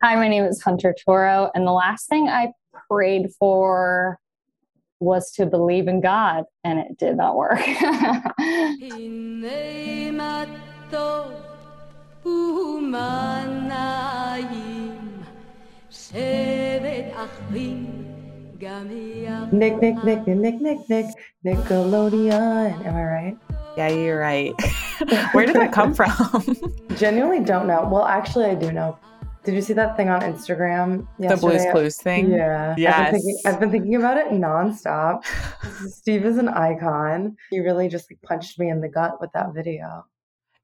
[0.00, 2.52] Hi, my name is Hunter Toro, and the last thing I
[2.88, 4.20] prayed for
[5.00, 7.58] was to believe in God, and it did not work.
[19.50, 21.06] Nick, Nick, Nick, Nick, Nick, Nick, Nick,
[21.44, 22.86] Nickelodeon.
[22.86, 23.36] Am I right?
[23.76, 24.54] Yeah, you're right.
[25.32, 26.12] Where did that come from?
[26.96, 27.88] Genuinely don't know.
[27.90, 28.96] Well, actually, I do know.
[29.48, 31.06] Did you see that thing on Instagram?
[31.18, 31.34] Yesterday?
[31.34, 32.30] The Blues Clues thing?
[32.32, 32.74] Yeah.
[32.76, 32.94] Yes.
[32.94, 35.24] I've been, thinking, I've been thinking about it nonstop.
[35.88, 37.34] Steve is an icon.
[37.48, 40.04] He really just like, punched me in the gut with that video.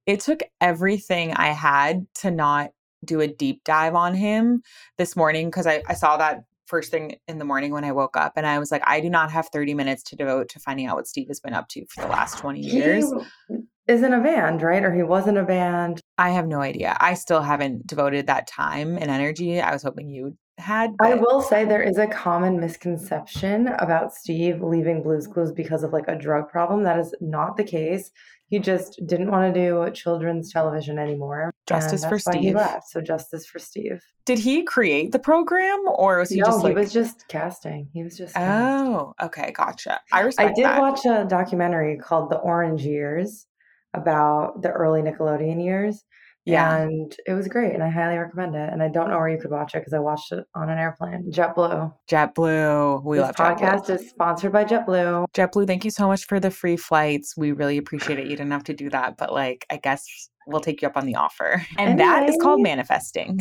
[0.05, 2.73] It took everything I had to not
[3.03, 4.63] do a deep dive on him
[4.99, 8.19] this morning because I, I saw that first thing in the morning when I woke
[8.19, 10.89] up and I was like, I do not have 30 minutes to devote to finding
[10.89, 13.11] out what Steve has been up to for the last 20 years.
[13.49, 14.85] He is in a band, right?
[14.85, 16.01] Or he was in a band.
[16.19, 16.97] I have no idea.
[17.01, 19.61] I still haven't devoted that time and energy.
[19.61, 20.97] I was hoping you had.
[20.97, 21.09] But...
[21.09, 25.93] I will say there is a common misconception about Steve leaving Blues Clues because of
[25.93, 26.83] like a drug problem.
[26.83, 28.11] That is not the case.
[28.49, 31.53] He just didn't want to do children's television anymore.
[31.67, 32.41] Justice for Steve.
[32.41, 32.89] he left.
[32.89, 34.01] So justice for Steve.
[34.27, 36.63] Did he create the program, or was he no, just?
[36.63, 36.71] Like...
[36.71, 37.89] he was just casting.
[37.93, 38.37] He was just.
[38.37, 40.01] Oh, okay, gotcha.
[40.13, 40.51] I respect.
[40.51, 40.81] I did that.
[40.81, 43.47] watch a documentary called The Orange Years
[43.95, 46.05] about the early Nickelodeon years.
[46.45, 46.83] Yeah.
[46.83, 48.71] And it was great and I highly recommend it.
[48.71, 50.79] And I don't know where you could watch it because I watched it on an
[50.79, 51.31] airplane.
[51.31, 51.93] JetBlue.
[52.11, 53.03] JetBlue.
[53.03, 54.01] We this love podcast JetBlue.
[54.01, 55.27] is sponsored by JetBlue.
[55.35, 57.35] JetBlue, thank you so much for the free flights.
[57.37, 58.25] We really appreciate it.
[58.27, 60.05] You didn't have to do that, but like I guess
[60.47, 61.65] we'll take you up on the offer.
[61.79, 62.05] And anyway.
[62.05, 63.41] that is called manifesting.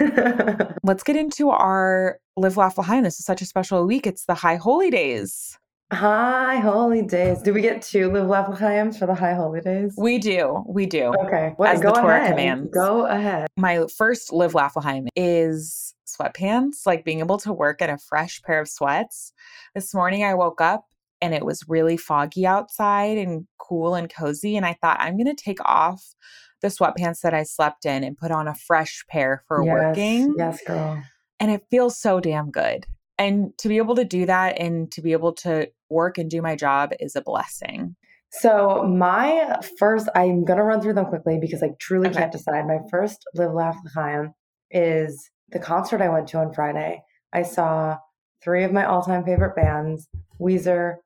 [0.82, 3.04] Let's get into our Live Laugh L'Chaim.
[3.04, 4.08] This is such a special week.
[4.08, 5.56] It's the High Holy Days.
[5.92, 7.42] High holy days.
[7.42, 9.94] Do we get two live laugh l'chaim for the high holy days?
[9.96, 10.64] We do.
[10.66, 11.12] We do.
[11.26, 11.52] Okay.
[11.56, 12.30] What, as go the Torah ahead.
[12.30, 12.70] commands.
[12.72, 13.46] Go ahead.
[13.56, 18.42] My first live laugh l'chaim is sweatpants, like being able to work in a fresh
[18.42, 19.32] pair of sweats.
[19.74, 20.86] This morning I woke up
[21.20, 24.56] and it was really foggy outside and cool and cozy.
[24.56, 26.14] And I thought, I'm going to take off
[26.60, 30.34] the sweatpants that I slept in and put on a fresh pair for yes, working.
[30.36, 31.02] Yes, girl.
[31.40, 32.86] And it feels so damn good.
[33.18, 36.42] And to be able to do that and to be able to work and do
[36.42, 37.94] my job is a blessing.
[38.30, 42.18] So my first, I'm gonna run through them quickly because I truly Okay.
[42.18, 42.66] can't decide.
[42.66, 44.32] My first Live Laugh L'Chaim
[44.72, 47.02] is the concert I went to on Friday.
[47.32, 47.98] I saw
[48.42, 50.08] three of my all-time favorite bands:
[50.40, 50.96] Weezer,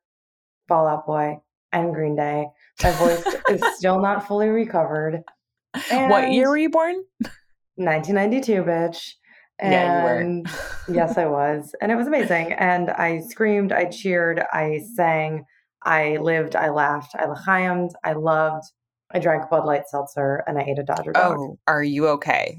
[0.68, 1.36] Fall Out Boy,
[1.72, 2.46] and Green Day.
[2.82, 5.22] My voice is still not fully recovered.
[5.90, 6.94] what year were you born?
[7.76, 9.12] 1992, bitch.
[9.60, 10.06] Yeah.
[10.06, 10.46] And
[10.88, 11.74] yes, I was.
[11.80, 12.52] And it was amazing.
[12.52, 15.44] And I screamed, I cheered, I sang,
[15.82, 18.64] I lived, I laughed, I lachaimed, I loved,
[19.10, 21.38] I drank Bud Light seltzer, and I ate a Dodger dog.
[21.38, 22.58] Oh, are you okay?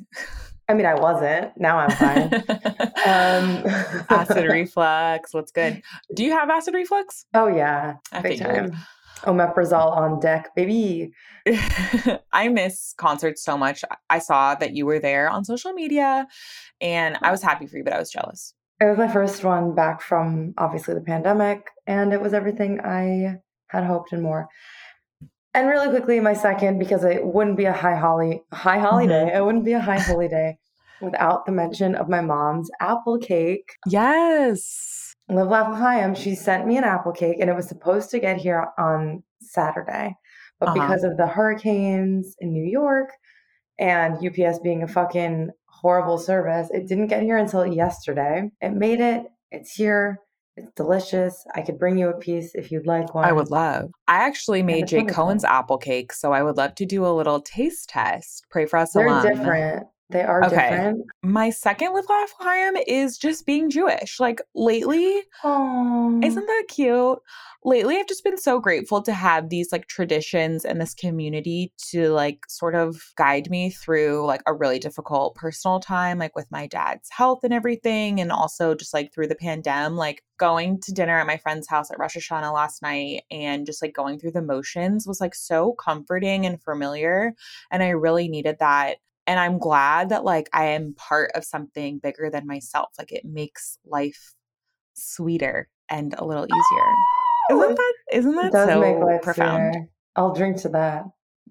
[0.67, 1.51] I mean, I wasn't.
[1.57, 2.33] Now I'm fine.
[3.05, 3.63] um,
[4.09, 5.33] acid reflux.
[5.33, 5.81] What's good?
[6.13, 7.25] Do you have acid reflux?
[7.33, 7.95] Oh, yeah.
[8.11, 8.77] I Big time.
[9.23, 11.11] Omeprazole on deck, baby.
[12.31, 13.83] I miss concerts so much.
[14.09, 16.27] I saw that you were there on social media
[16.81, 18.53] and I was happy for you, but I was jealous.
[18.81, 23.39] It was my first one back from obviously the pandemic, and it was everything I
[23.67, 24.47] had hoped and more.
[25.53, 28.85] And really quickly, my second, because it wouldn't be a high holly high mm-hmm.
[28.85, 30.57] holiday, it wouldn't be a high holy day
[31.01, 33.69] without the mention of my mom's apple cake.
[33.85, 34.98] Yes.
[35.29, 38.37] Live Laugh L'Chaim, she sent me an apple cake, and it was supposed to get
[38.37, 40.15] here on Saturday,
[40.59, 40.81] but Uh-huh.
[40.81, 43.11] because of the hurricanes in New York
[43.77, 48.49] and UPS being a fucking horrible service, it didn't get here until yesterday.
[48.61, 49.27] It made it.
[49.51, 50.19] It's here.
[50.57, 51.45] It's delicious.
[51.55, 53.23] I could bring you a piece if you'd like one.
[53.23, 53.91] I would love.
[54.09, 55.03] I actually made Jay.
[55.05, 58.45] Cohen's apple cake, so I would love to do a little taste test.
[58.51, 59.25] Pray for us They're alum.
[59.25, 59.87] different.
[60.09, 60.69] They are Okay.
[60.69, 61.05] different.
[61.21, 64.19] My second live laugh Chaim is just being Jewish.
[64.19, 67.19] Like lately, Oh, Isn't that cute?
[67.63, 72.09] Lately, I've just been so grateful to have these like traditions and this community to
[72.09, 76.67] like sort of guide me through like a really difficult personal time, like with my
[76.67, 78.19] dad's health and everything.
[78.21, 81.91] And also just like through the pandemic, like going to dinner at my friend's house
[81.91, 85.73] at Rosh Hashanah last night and just like going through the motions was like so
[85.73, 87.33] comforting and familiar.
[87.71, 88.97] And I really needed that.
[89.29, 92.89] And I'm glad that like I am part of something bigger than myself.
[92.97, 94.33] Like it makes life
[94.95, 96.89] sweeter and a little easier.
[97.51, 99.75] Isn't oh, that isn't It that does so make life profound?
[99.75, 99.89] sweeter.
[100.15, 101.03] I'll drink to that.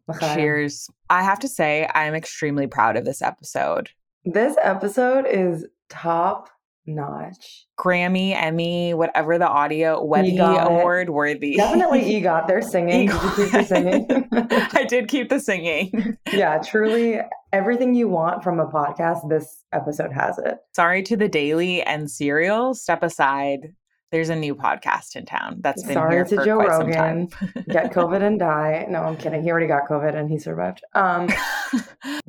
[0.08, 0.36] L'chaim.
[0.36, 0.88] Cheers.
[1.08, 3.90] I have to say I'm extremely proud of this episode.
[4.24, 6.50] This episode is top
[6.88, 7.66] notch.
[7.78, 11.56] Grammy, Emmy, whatever the audio Webby award worthy.
[11.56, 12.46] Definitely EGOT.
[12.46, 13.06] They're singing.
[13.06, 14.28] Did you keep the singing?
[14.72, 16.16] I did keep the singing.
[16.32, 17.20] yeah, truly
[17.52, 20.58] everything you want from a podcast, this episode has it.
[20.74, 22.74] Sorry to the Daily and Serial.
[22.74, 23.74] Step aside.
[24.10, 27.28] There's a new podcast in town that's been Sorry here to for Joe quite Rogan.
[27.28, 27.64] some time.
[27.68, 28.86] Get COVID and die.
[28.88, 29.42] No, I'm kidding.
[29.42, 30.82] He already got COVID and he survived.
[30.94, 31.28] Um,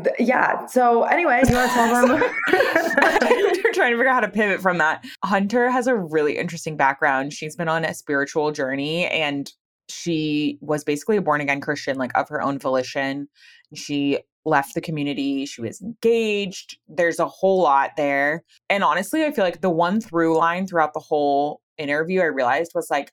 [0.04, 0.66] th- yeah.
[0.66, 2.22] So anyway, you want to tell them?
[2.52, 5.06] You're trying to figure out how to pivot from that.
[5.24, 7.32] Hunter has a really interesting background.
[7.32, 9.50] She's been on a spiritual journey and
[9.88, 13.30] she was basically a born again Christian, like of her own volition.
[13.74, 15.46] She left the community.
[15.46, 16.78] She was engaged.
[16.88, 18.44] There's a whole lot there.
[18.70, 22.72] And honestly, I feel like the one through line throughout the whole interview I realized
[22.76, 23.12] was like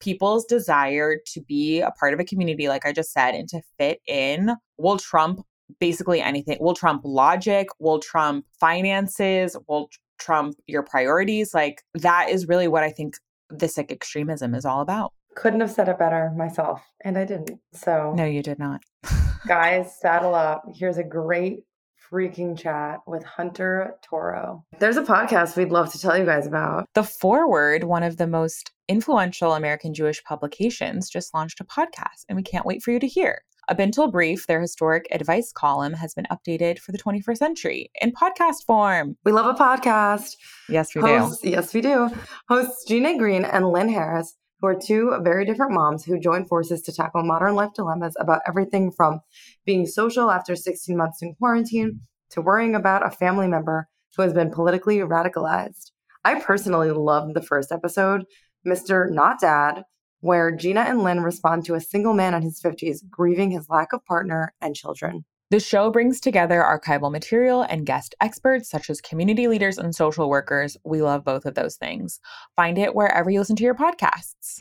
[0.00, 3.62] people's desire to be a part of a community, like I just said, and to
[3.78, 5.40] fit in will trump
[5.80, 6.58] basically anything.
[6.60, 9.88] Will trump logic, will trump finances, will
[10.18, 11.54] trump your priorities.
[11.54, 13.16] Like that is really what I think
[13.50, 15.12] this like extremism is all about.
[15.34, 17.58] Couldn't have said it better myself, and I didn't.
[17.72, 18.82] So, No, you did not.
[19.46, 20.64] guys, saddle up.
[20.74, 21.64] Here's a great
[22.12, 24.64] freaking chat with Hunter Toro.
[24.78, 26.86] There's a podcast we'd love to tell you guys about.
[26.94, 32.36] The Forward, one of the most influential American Jewish publications, just launched a podcast, and
[32.36, 33.42] we can't wait for you to hear.
[33.68, 38.12] A Bintel Brief, their historic advice column, has been updated for the 21st century in
[38.12, 39.16] podcast form.
[39.24, 40.36] We love a podcast.
[40.68, 41.30] Yes, we do.
[41.44, 42.10] Yes, we do.
[42.48, 46.80] Hosts Ginna Green and Lynn Harris, who are two very different moms who join forces
[46.82, 49.20] to tackle modern life dilemmas about everything from
[49.66, 52.00] being social after 16 months in quarantine
[52.30, 55.90] to worrying about a family member who has been politically radicalized.
[56.24, 58.24] I personally loved the first episode,
[58.66, 59.10] Mr.
[59.10, 59.82] Not Dad,
[60.20, 63.92] where Ginna and Lynn respond to a single man in his 50s grieving his lack
[63.92, 65.24] of partner and children.
[65.52, 70.30] The show brings together archival material and guest experts such as community leaders and social
[70.30, 70.78] workers.
[70.82, 72.20] We love both of those things.
[72.56, 74.56] Find it wherever you listen to your podcasts.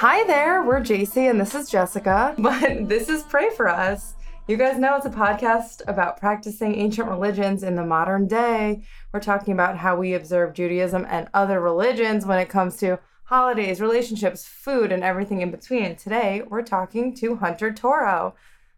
[0.00, 4.14] Hi there, we're JC and this is Jessica, but this is Pray for Us.
[4.48, 8.80] You guys know it's a podcast about practicing ancient religions in the modern day.
[9.12, 13.78] We're talking about how we observe Judaism and other religions when it comes to holidays,
[13.78, 15.96] relationships, food, and everything in between.
[15.96, 18.34] Today, we're talking to Hunter Toro.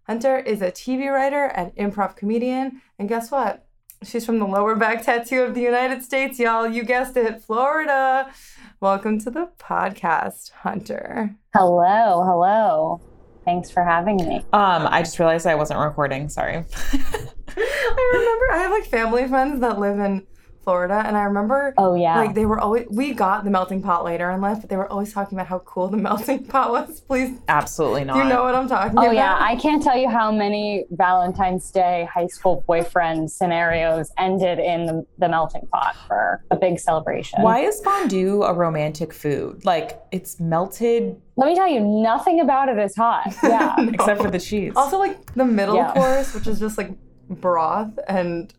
[0.08, 3.64] Hunter is a TV writer and improv comedian, and guess what?
[4.04, 6.66] She's from the lower back tattoo of the United States, y'all.
[6.66, 8.32] You guessed it, Florida.
[8.80, 11.36] Welcome to the podcast, Hunter.
[11.54, 13.00] Hello, hello.
[13.44, 14.38] Thanks for having me.
[14.52, 16.28] Um, I just realized I wasn't recording.
[16.28, 16.56] Sorry.
[16.92, 20.26] I remember I have like family friends that live in
[20.62, 22.16] Florida, and I remember Oh yeah.
[22.20, 24.90] like they were always we got the melting pot later in life, but they were
[24.90, 27.00] always talking about how cool the melting pot was.
[27.00, 28.14] Please, Absolutely not.
[28.14, 29.10] do you know what I'm talking Oh about?
[29.10, 34.58] Oh yeah, I can't tell you how many Valentine's Day high school boyfriend scenarios ended
[34.58, 37.42] in the, the melting pot for a big celebration.
[37.42, 39.64] Why is fondue a romantic food?
[39.64, 43.34] Like it's melted Let me tell you, nothing about it is hot.
[43.42, 43.74] Yeah.
[43.92, 44.72] except for the cheese.
[44.76, 45.92] Also, like the middle Yeah.
[45.92, 46.90] course, which is just like
[47.28, 48.52] broth and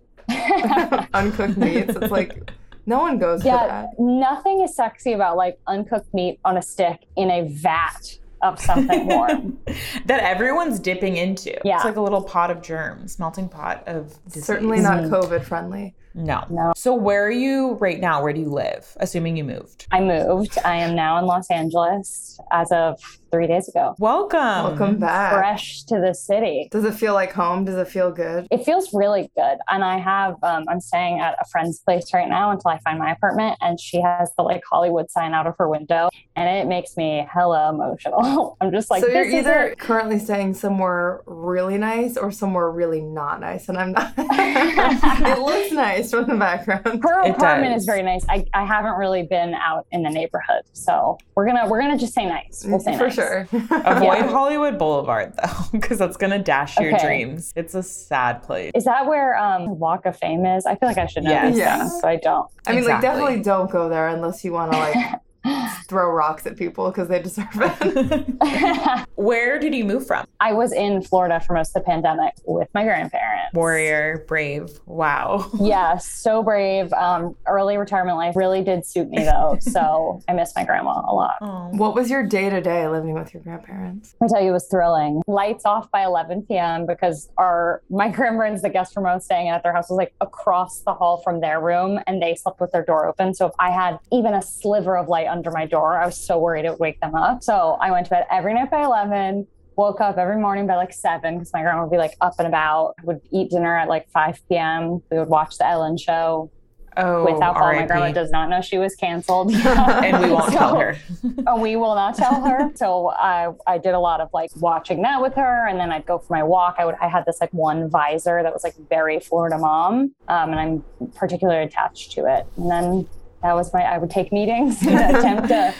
[1.13, 1.95] uncooked meats.
[1.95, 2.51] It's like
[2.85, 3.89] no one goes for yeah, that.
[3.99, 9.07] nothing is sexy about like uncooked meat on a stick in a vat of something
[9.07, 9.57] warm.
[10.05, 11.57] that everyone's dipping into.
[11.63, 11.77] Yeah.
[11.77, 14.45] It's like a little pot of germs, melting pot of disease.
[14.45, 15.95] Certainly not COVID friendly.
[16.13, 16.45] No.
[16.49, 16.73] No.
[16.75, 18.21] So where are you right now?
[18.23, 18.95] Where do you live?
[18.99, 19.87] Assuming you moved.
[19.91, 20.57] I moved.
[20.63, 22.99] I am now in Los Angeles as of
[23.31, 23.95] three days ago.
[23.97, 24.39] Welcome.
[24.39, 25.33] Welcome back.
[25.33, 26.67] Fresh to the city.
[26.71, 27.65] Does it feel like home?
[27.65, 28.47] Does it feel good?
[28.51, 29.57] It feels really good.
[29.69, 32.99] And I have, um, I'm staying at a friend's place right now until I find
[32.99, 33.57] my apartment.
[33.61, 36.09] And she has the like Hollywood sign out of her window.
[36.35, 38.55] And it makes me hella emotional.
[38.61, 39.79] I'm just like, so you're this is either it.
[39.79, 44.13] currently staying somewhere really nice or somewhere really not nice, and I'm not.
[44.17, 46.85] it looks nice from the background.
[47.03, 47.81] Her It apartment does.
[47.81, 48.23] is very nice.
[48.29, 50.61] I, I haven't really been out in the neighborhood.
[50.73, 52.63] So we're gonna we're gonna just say nice.
[52.67, 53.15] We'll say for nice.
[53.15, 53.47] sure.
[53.53, 53.69] Avoid
[54.17, 54.27] Yeah.
[54.27, 57.05] Hollywood Boulevard though, because that's gonna dash your Okay.
[57.05, 57.51] dreams.
[57.55, 58.71] It's a sad place.
[58.75, 60.65] Is that where um Walk of Fame is?
[60.65, 61.49] I feel like I should know Yes.
[61.49, 61.79] these Yes.
[61.79, 62.47] things, but I don't.
[62.67, 64.95] I mean, like, definitely don't go there unless you want to like
[65.87, 69.07] throw rocks at people because they deserve it.
[69.15, 70.25] Where did you move from?
[70.39, 73.53] I was in Florida for most of the pandemic with my grandparents.
[73.53, 74.69] Warrior, brave.
[74.85, 75.49] Wow.
[75.63, 76.91] Yeah, so brave.
[76.93, 81.13] Um, early retirement life really did suit me though, so I miss my grandma a
[81.13, 81.35] lot.
[81.41, 81.69] Oh.
[81.71, 84.13] what was your day to day living with your grandparents?
[84.19, 85.21] Let me tell you, it was thrilling.
[85.25, 86.85] Lights off by 11 p.m.
[86.85, 90.13] because our my grandparents, the guest room I was staying at their house was like
[90.19, 93.33] across the hall from their room, and they slept with their door open.
[93.33, 96.37] So if I had even a sliver of light under my door, I was so
[96.39, 97.43] worried it would wake them up.
[97.43, 99.47] So I went to bed every night by 11.
[99.75, 102.47] woke up every morning by like seven because my grandma would be like up and
[102.47, 102.93] about.
[103.03, 105.01] Would eat dinner at like 5 p.m.
[105.11, 106.51] We would watch the Ellen show
[106.95, 107.73] Oh, without Paul.
[107.73, 109.51] My grandma does not know she was canceled.
[110.05, 110.95] and we won't So- tell her.
[111.23, 112.69] and we will not tell her.
[112.75, 116.05] So I I did a lot of like watching that with her, and then I'd
[116.05, 116.75] go for my walk.
[116.77, 120.51] I would I had this like one visor that was like very Florida mom, um,
[120.51, 122.45] and I'm particularly attached to it.
[122.57, 123.07] And then
[123.43, 125.73] that was my I would take meetings and attempt to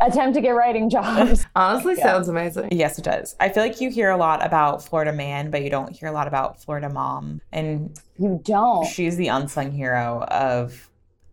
[0.00, 1.46] attempt to get writing jobs.
[1.56, 2.04] Honestly, Yeah.
[2.04, 2.68] sounds amazing.
[2.72, 3.34] Yes, it does.
[3.40, 6.12] I feel like you hear a lot about Florida man, but you don't hear a
[6.12, 7.40] lot about Florida mom.
[7.52, 8.84] And You don't.
[8.86, 10.90] she's the unsung hero of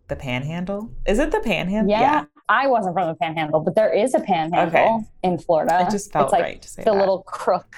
[0.07, 0.91] the panhandle.
[1.05, 1.89] Is it the panhandle?
[1.91, 1.99] Yeah.
[2.01, 2.25] yeah.
[2.49, 4.99] I wasn't from the Panhandle, but there is a Panhandle Okay.
[5.23, 5.79] in Florida.
[5.87, 6.97] It just felt it's like right to say the that.
[6.99, 7.73] little crook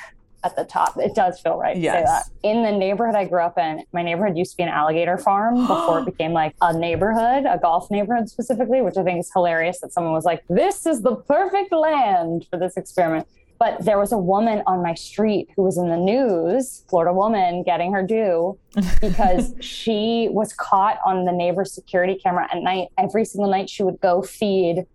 [0.46, 0.98] at the top.
[0.98, 2.08] It does feel right to say Yes.
[2.08, 2.24] that.
[2.48, 5.56] In the neighborhood I grew up in, my neighborhood used to be an alligator farm
[5.68, 9.80] before it became like a neighborhood, a golf neighborhood specifically, which I think is hilarious
[9.82, 13.28] that someone was like, this is the perfect land for this experiment.
[13.58, 17.64] But there was a woman on my street who was in the news, Florida woman
[17.64, 18.60] getting her due
[19.02, 22.90] because she was caught on the neighbor's security camera at night.
[22.98, 24.86] Every single night, she would go feed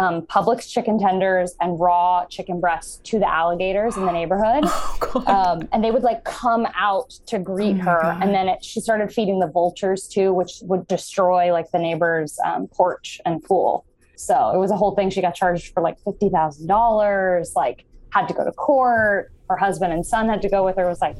[0.00, 4.64] um, Publix chicken tenders and raw chicken breasts to the alligators in the neighborhood.
[5.12, 7.98] Oh, Um, and they would like come out to greet Oh her.
[8.02, 8.22] God.
[8.22, 12.38] And then it, she started feeding the vultures too, which would destroy like the neighbor's
[12.44, 13.84] um, porch and pool.
[14.14, 15.10] So it was a whole thing.
[15.10, 19.32] She got charged for like $50,000, like had to go to court.
[19.48, 20.84] Her husband and son had to go with her.
[20.86, 21.16] It was like,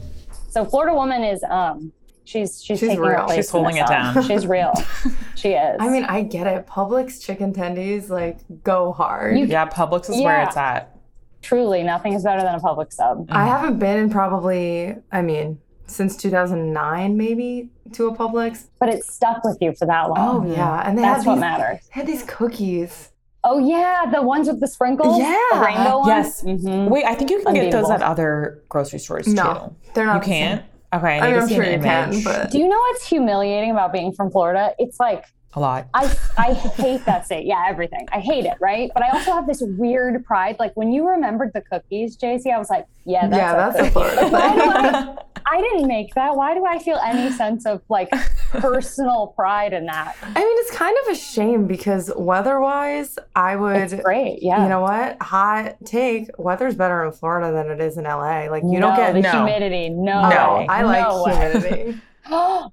[0.48, 1.92] so Florida woman is, um,
[2.30, 3.18] she's, she's, She's taking real.
[3.20, 4.22] her place She's in holding it down.
[4.28, 4.72] She's real.
[5.34, 5.76] she is.
[5.80, 6.66] I mean, I get it.
[6.66, 9.38] Publix chicken tendies like go hard.
[9.38, 10.96] You- yeah, Publix is where it's at.
[11.42, 13.26] truly nothing is better than a Publix sub.
[13.30, 18.66] I haven't been in probably, I mean, since 2009 maybe to a Publix.
[18.78, 20.46] But it stuck with you for that long.
[20.46, 21.88] Oh yeah, and they That's had what these, matters.
[21.90, 23.08] had these cookies.
[23.42, 25.18] Oh yeah, the ones with the sprinkles.
[25.18, 25.34] Yeah.
[25.52, 26.08] the rainbow ones.
[26.08, 26.42] Yes.
[26.44, 26.88] Mhm.
[26.90, 29.90] Wait, I think you can get those at other grocery stores No, too.
[29.94, 30.16] they're not.
[30.26, 30.64] You can't?
[30.92, 32.68] Okay, I I need mean, to I'm see sure an you can, but Do you
[32.68, 34.74] know what's humiliating about being from Florida?
[34.78, 35.88] It's like a lot.
[35.94, 37.46] I I hate that state.
[37.46, 38.08] Yeah, everything.
[38.12, 38.90] I hate it, right?
[38.94, 40.56] But I also have this weird pride.
[40.58, 43.76] Like when you remembered the cookies, JC, I was like, yeah, that's yeah, a that's
[43.76, 44.28] a cookie.
[44.30, 45.62] Florida Like, why do thing.
[45.62, 46.36] I, I didn't make that.
[46.36, 48.10] Why do I feel any sense of like
[48.50, 50.16] personal pride in that?
[50.22, 53.76] I mean, it's kind of a shame because weather-wise, I would.
[53.76, 54.02] It's would.
[54.04, 54.42] great.
[54.42, 54.62] Yeah.
[54.62, 55.20] You know what?
[55.22, 56.30] Hot take.
[56.38, 58.46] Weather's better in Florida than it is in LA.
[58.50, 59.30] Like you no, don't get the No.
[59.32, 59.88] humidity.
[59.90, 60.28] No.
[60.28, 60.66] No, way.
[60.68, 62.00] I like no humidity.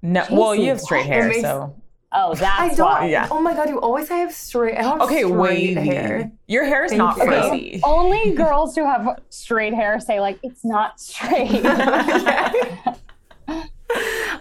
[0.03, 1.07] No, well, you have straight what?
[1.07, 1.73] hair, makes- so
[2.13, 2.87] Oh, I that's don't.
[2.87, 3.09] why.
[3.09, 3.27] Yeah.
[3.29, 4.77] Oh my god, you always have straight.
[4.77, 5.23] I have okay.
[5.23, 5.73] straight Wavy.
[5.73, 6.31] hair.
[6.47, 7.23] Your hair is Thank not you.
[7.23, 7.81] Okay.
[7.83, 11.49] Only girls who have straight hair say like it's not straight.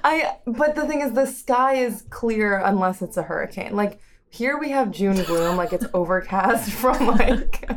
[0.04, 0.37] I.
[0.46, 3.75] But the thing is, the sky is clear unless it's a hurricane.
[3.75, 3.99] Like
[4.30, 5.56] here, we have June gloom.
[5.56, 7.68] Like it's overcast from like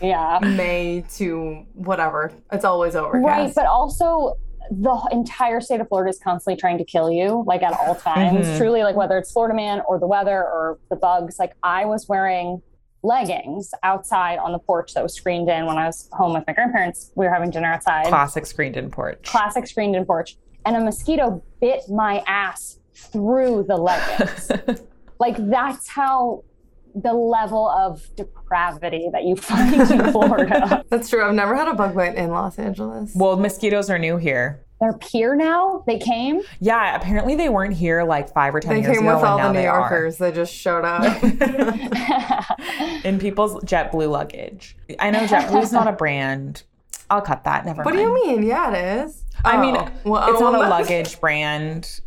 [0.00, 0.38] yeah.
[0.42, 2.32] May to whatever.
[2.50, 3.24] It's always overcast.
[3.24, 4.36] Right, but also
[4.70, 8.46] the entire state of Florida is constantly trying to kill you, like at all times.
[8.46, 8.56] Mhm.
[8.58, 11.38] Truly, like whether it's Florida man or the weather or the bugs.
[11.38, 12.62] Like I was wearing
[13.02, 16.54] leggings outside on the porch that was screened in when I was home with my
[16.54, 17.12] grandparents.
[17.14, 18.06] We were having dinner outside.
[18.06, 19.22] Classic screened in porch.
[19.24, 20.36] Classic screened in porch.
[20.64, 24.50] And a mosquito bit my ass through the leggings.
[25.20, 26.42] like that's how
[26.94, 30.84] the level of depravity that you find in Florida.
[30.90, 31.24] That's true.
[31.26, 33.12] I've never had a bug bite in Los Angeles.
[33.14, 34.60] well, mosquitoes are new here.
[34.80, 35.82] They're here now.
[35.86, 36.42] They came.
[36.60, 39.16] Yeah, apparently they weren't here like five or ten they years came ago.
[39.16, 39.78] with all the New they are.
[39.80, 40.18] Yorkers.
[40.18, 41.04] They just showed up.
[43.04, 44.76] in people's JetBlue luggage.
[44.98, 46.64] I know JetBlue's not a brand.
[47.08, 47.64] I'll cut that.
[47.64, 48.42] Never what do you mean?
[48.42, 49.24] Yeah, it is.
[49.44, 52.00] I mean, Oh, well, it's oh, not a luggage brand.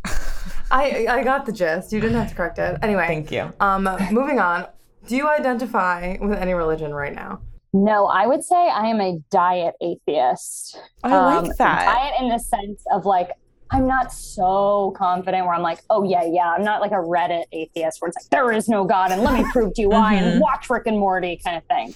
[0.70, 1.94] I I got the gist.
[1.94, 2.78] You didn't have to correct it.
[2.82, 3.08] Anyway.
[3.08, 3.54] Thank you.
[3.60, 4.68] Um, moving on.
[5.08, 7.40] Do you identify with any religion right now?
[7.74, 10.80] No, I would say I am a diet atheist.
[11.04, 11.86] I Um, like that.
[11.86, 13.32] Diet in the sense of like,
[13.70, 16.50] I'm not so confident where I'm like, oh, yeah, yeah.
[16.50, 19.34] I'm not like a Reddit atheist where it's like, there is no God and let
[19.34, 20.24] me prove to you why Mhm.
[20.34, 21.94] and watch Rick and Morty kind of thing.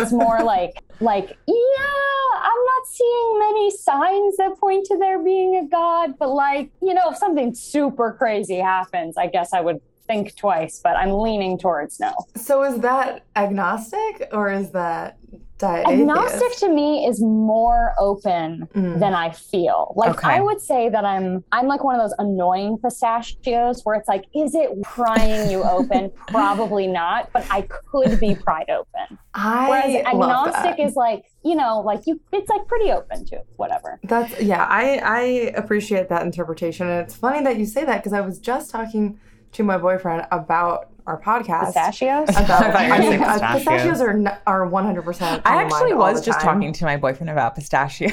[0.00, 5.56] It's more like, like, yeah, I'm not seeing many signs that point to there being
[5.56, 9.80] a God, but like, you know, if something super crazy happens, I guess I would
[10.06, 12.12] think twice, but I'm leaning towards no.
[12.36, 15.16] So is that agnostic or is that
[15.58, 16.58] diet agnostic atheist?
[16.60, 18.98] to me is more open Mm.
[18.98, 19.92] than I feel.
[19.96, 20.28] Like Okay.
[20.36, 24.24] I would say that I'm I'm like one of those annoying pistachios where it's like,
[24.34, 26.10] is it prying you open?
[26.28, 29.18] Probably not, but I could be pried open.
[29.34, 33.42] Whereas I love agnostic is like, you know, like you it's like pretty open to
[33.56, 34.00] whatever.
[34.02, 35.20] That's yeah, I I
[35.56, 39.18] appreciate that interpretation, and it's funny that you say that because I was just talking
[39.52, 41.66] to my boyfriend about our podcast.
[41.66, 42.28] Pistachios?
[42.30, 43.58] About, I thought you were I gonna mean, uh, pistachios.
[43.64, 45.42] pistachios are n- are one hundred percent.
[45.44, 48.12] I actually was just talking to my boyfriend about pistachios.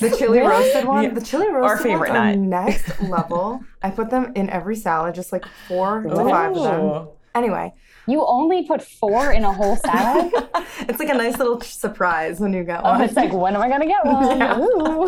[0.00, 0.50] The chili Really?
[0.50, 1.10] roasted one, Yeah.
[1.10, 2.66] the chili roasted Our favorite ones are nut.
[2.68, 3.60] next level.
[3.82, 7.08] I put them in every salad, just like four to five of them.
[7.34, 7.72] Anyway,
[8.06, 10.32] You only put four in a whole salad?
[10.80, 13.00] it's like a nice little surprise when you get Oh, one.
[13.02, 14.38] it's like, when am I gonna get one?
[14.38, 14.58] Yeah.
[14.58, 15.04] Ooh.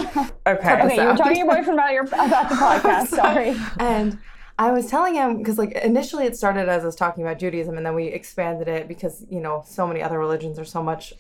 [0.47, 0.83] Okay.
[0.85, 3.07] Okay, you were talking to your boyfriend about your about the podcast.
[3.09, 3.57] Sorry.
[3.79, 4.19] And
[4.61, 7.85] I was telling him because like initially it started as us talking about Judaism and
[7.87, 11.15] then we expanded it because you know so many other religions are so much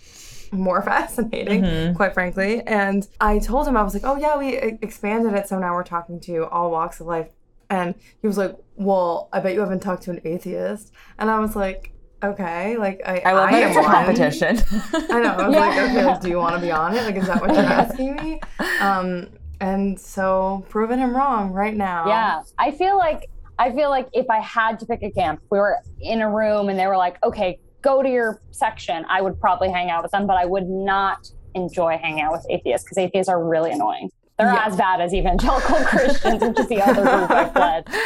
[0.52, 2.60] more fascinating, quite frankly.
[2.66, 5.84] And I told him I was like, "Oh yeah, we expanded it, so now we're
[5.84, 7.28] talking to all walks of life."
[7.70, 11.38] And he was like, "Well, I bet you haven't talked to an atheist." And I
[11.38, 11.92] was like,
[12.22, 14.58] "Okay, like I I love that it's a competition.
[15.16, 15.30] I know.
[15.30, 15.60] I was Yeah.
[15.66, 17.02] like, okay, like, do you want to be on it?
[17.04, 18.40] Like, is that what you're asking me?
[18.80, 19.28] Um,
[19.60, 22.06] and so proving him wrong right now.
[22.08, 25.58] Yeah, I feel like I feel like if I had to pick a camp, we
[25.58, 29.38] were in a room and they were like, "Okay, go to your section." I would
[29.40, 32.98] probably hang out with them, but I would not enjoy hanging out with atheists because
[32.98, 34.08] atheists are really annoying.
[34.38, 34.64] They're Yeah.
[34.66, 37.84] as bad as evangelical Christians, which is the other group I fled.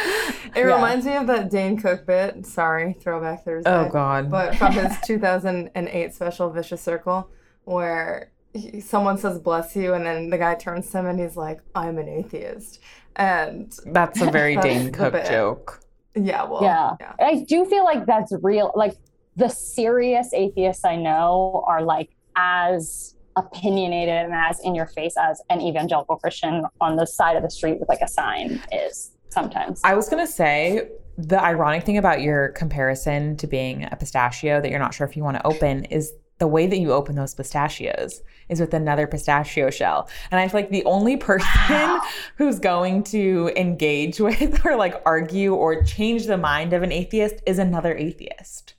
[0.55, 0.75] It Yeah.
[0.75, 2.45] reminds me of that Dane Cook bit.
[2.45, 3.69] Sorry, Throwback Thursday.
[3.69, 4.29] oh God.
[4.31, 7.29] But from his 2008 special Vicious Circle,
[7.65, 11.35] where he, someone says "bless you," and then the guy turns to him and he's
[11.37, 12.79] like, "I'm an atheist,"
[13.15, 15.27] and That's a very That's Dane Cook bit.
[15.27, 15.81] joke.
[16.15, 16.95] yeah, well, Yeah.
[17.19, 18.71] I do feel like that's real.
[18.75, 18.95] Like
[19.35, 25.41] the serious atheists I know are like as opinionated and as in your face as
[25.49, 29.81] an evangelical Christian on the side of the street with like a sign is sometimes.
[29.83, 34.69] I was gonna say the ironic thing about your comparison to being a pistachio that
[34.69, 37.33] you're not sure if you want to open is the way that you open those
[37.33, 40.09] pistachios is with another pistachio shell.
[40.31, 42.01] And I feel like the only person
[42.37, 47.35] who's going to engage with or like argue or change the mind of an atheist
[47.45, 48.73] is another atheist.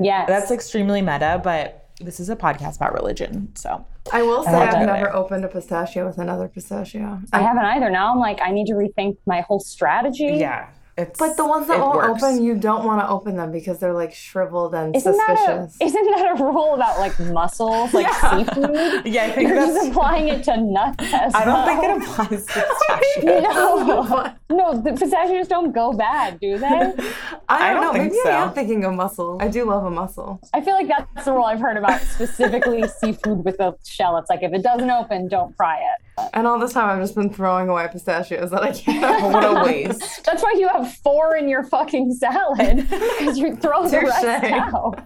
[0.00, 0.26] yes.
[0.26, 3.54] That's extremely meta, but this is a podcast about religion.
[3.54, 4.86] So I will say love I've that.
[4.86, 7.20] never opened a pistachio with another pistachio.
[7.32, 7.90] I haven't either.
[7.90, 10.24] Now I'm like, I need to rethink my whole strategy.
[10.38, 10.68] yeah.
[10.96, 12.22] It's But the ones that won't works.
[12.22, 15.36] open, you don't want to open them because they're like shriveled and Isn't that, a,
[15.70, 15.76] suspicious.
[15.80, 18.44] isn't that a rule about like mussels, like Yeah.
[18.44, 19.06] seafood?
[19.06, 21.66] Yeah, I think You're just that's applying it to nuts as I don't well.
[21.66, 22.66] think it applies to
[23.16, 23.42] pistachios.
[23.86, 26.66] No, no, the pistachios don't go bad, do they?
[26.66, 27.14] I don't,
[27.48, 27.92] I don't know.
[27.94, 29.38] think Maybe I am thinking of mussel.
[29.40, 30.40] I do love a mussel.
[30.52, 34.18] I feel like that's the rule I've heard about specifically seafood with a shell.
[34.18, 36.11] It's like if it doesn't open, don't fry it.
[36.34, 39.22] And all this time, I've just been throwing away pistachios that I can't.
[39.32, 40.24] what a waste.
[40.24, 44.52] That's why you have four in your fucking salad because you throw the rest Touche.
[44.52, 45.04] out.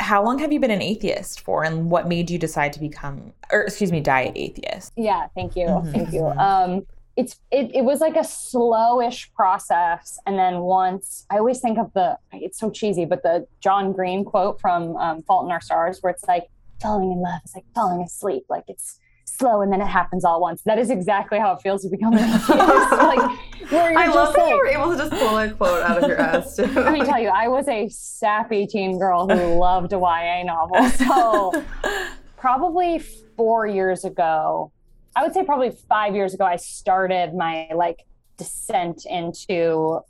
[0.00, 3.32] How long have you been an atheist for, and what made you decide to become,
[3.52, 4.92] or excuse me, diet atheist?
[4.96, 6.20] Yeah, thank you, Mhm, thank you.
[6.22, 6.38] mhm.
[6.38, 6.86] Um,
[7.16, 11.92] it's it, it was like a slowish process, and then once I always think of
[11.92, 15.98] the it's so cheesy, but the John Green quote from um, Fault in Our Stars,
[16.00, 16.48] where it's like
[16.80, 18.98] falling in love is like falling asleep, like it's
[19.38, 20.62] slow and then it happens all at once.
[20.62, 22.48] That is exactly how it feels to become an atheist.
[22.50, 23.38] like
[23.70, 26.08] where I love that like, you were able to just pull a quote out of
[26.08, 26.56] your ass.
[26.56, 26.64] Too.
[26.74, 30.88] Let me tell you, I was a sappy teen girl who loved a YA novel.
[30.90, 31.64] So
[32.36, 32.98] probably
[33.36, 34.72] four years ago,
[35.16, 38.04] I would say probably five years ago, I started my like
[38.36, 40.00] descent into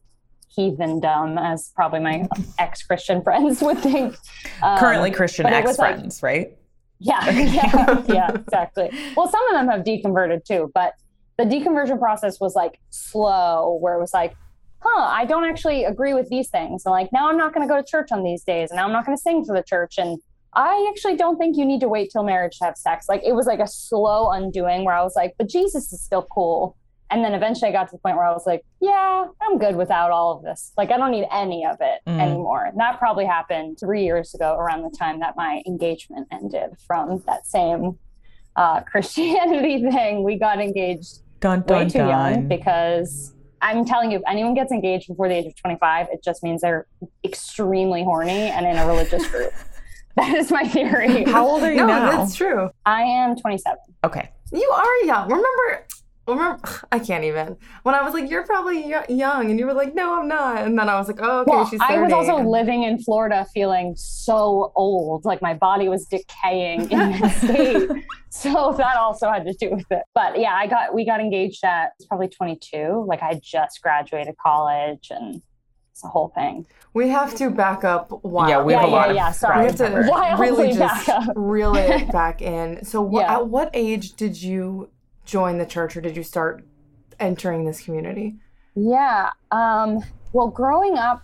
[0.56, 2.28] heathendom, as probably my
[2.58, 4.16] ex-Christian friends would think.
[4.62, 6.56] Um, Currently Christian ex was like- friends, right?
[7.00, 8.90] Yeah, yeah, yeah, exactly.
[9.16, 10.94] Well, some of them have deconverted too, but
[11.38, 14.36] the deconversion process was like slow, where it was like,
[14.80, 16.84] huh, I don't actually agree with these things.
[16.84, 18.84] And like, now I'm not going to go to church on these days, and now
[18.84, 19.98] I'm not going to sing for the church.
[19.98, 20.20] And
[20.54, 23.08] I actually don't think you need to wait till marriage to have sex.
[23.08, 26.26] Like, it was like a slow undoing where I was like, but Jesus is still
[26.30, 26.76] cool.
[27.10, 29.74] And then eventually I got to the point where I was like, yeah, I'm good
[29.74, 30.72] without all of this.
[30.76, 32.20] Like, I don't need any of it Mm.
[32.20, 32.66] anymore.
[32.66, 37.22] And that probably happened three years ago around the time that my engagement ended from
[37.26, 37.98] that same
[38.56, 40.22] uh, Christianity thing.
[40.22, 44.70] We got engaged Dun way dun too young because I'm telling you, if anyone gets
[44.72, 46.86] engaged before the age of 25, it just means they're
[47.24, 49.52] extremely horny and in a religious group.
[50.16, 51.24] that is my theory.
[51.24, 52.10] How old are you no, now?
[52.10, 52.70] that's true.
[52.86, 53.78] I am 27.
[54.04, 54.30] Okay.
[54.52, 55.24] You are young.
[55.28, 55.86] Remember,
[56.30, 56.60] remember,
[56.92, 57.56] I can't even.
[57.82, 60.58] When I was like, you're probably young, and you were like, no, I'm not.
[60.64, 61.94] And then I was like, oh, okay, well, she's 30.
[61.94, 66.90] I was also and- living in Florida feeling so old, like my body was decaying
[66.90, 67.88] in that state.
[68.30, 70.02] So that also had to do with it.
[70.14, 73.04] But yeah, I got we got engaged at probably 22.
[73.08, 75.42] Like I just graduated college and
[75.90, 76.64] it's a whole thing.
[76.94, 78.22] We have to back up.
[78.24, 78.46] Wow.
[78.48, 79.58] Yeah, we Yeah, have a lot yeah, of yeah, sorry.
[79.60, 80.08] We have to ground.
[80.08, 81.32] Wildly really back just up.
[81.34, 82.84] reel it back in.
[82.84, 83.34] So, what, Yeah.
[83.34, 84.90] at what age did you
[85.30, 86.64] join the church, or did you start
[87.18, 88.36] entering this community?
[88.74, 89.30] Yeah.
[89.50, 90.00] Um,
[90.32, 91.22] well, growing up,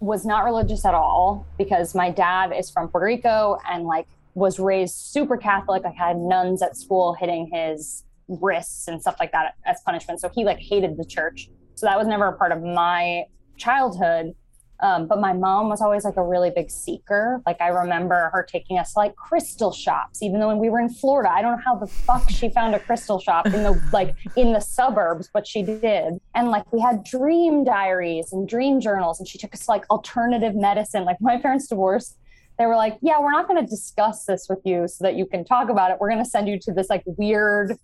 [0.00, 4.58] was not religious at all because my dad is from Puerto Rico and like was
[4.58, 5.84] raised super Catholic.
[5.84, 10.20] Like had nuns at school hitting his wrists and stuff like that as punishment.
[10.20, 11.50] So he like hated the church.
[11.74, 13.24] So that was never a part of my
[13.58, 14.34] childhood.
[14.82, 17.42] Um, but my mom was always like a really big seeker.
[17.46, 20.88] Like I remember her taking us like crystal shops, even though when we were in
[20.88, 24.16] Florida, I don't know how the fuck she found a crystal shop in the like
[24.36, 26.18] in the suburbs, but she did.
[26.34, 30.54] And like we had dream diaries and dream journals, and she took us like alternative
[30.54, 31.04] medicine.
[31.04, 32.16] Like my parents divorced.
[32.58, 35.24] They were like, "Yeah, we're not going to discuss this with you so that you
[35.26, 35.98] can talk about it.
[36.00, 37.78] We're going to send you to this like weird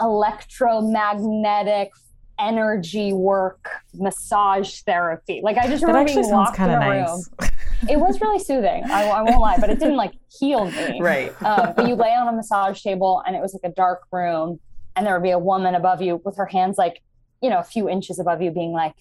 [0.00, 1.92] electromagnetic
[2.38, 5.40] energy work massage therapy.
[5.42, 7.48] Like I just That remember actually being sounds locked in kind a of room.
[7.88, 8.84] It was really soothing.
[8.84, 10.98] I, I won't lie, but it didn't like heal me.
[11.02, 11.30] right.
[11.42, 14.60] Um, but you lay on a massage table and it was like a dark room,
[14.96, 17.02] and there would be a woman above you with her hands like,
[17.40, 18.94] you know, a few inches above you, being like,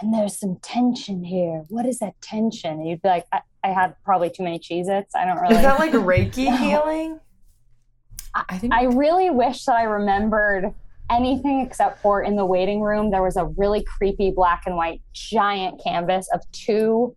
[0.00, 1.64] and there's some tension here.
[1.68, 2.72] What is that tension?
[2.72, 5.14] And you'd be like, I, I had probably too many Cheez Its.
[5.14, 5.56] I don't really.
[5.56, 7.20] Is that like Reiki healing?
[8.34, 10.74] I think I really wish that I remembered
[11.12, 15.00] anything except for in the waiting room, there was a really creepy black and white
[15.12, 17.14] giant canvas of two.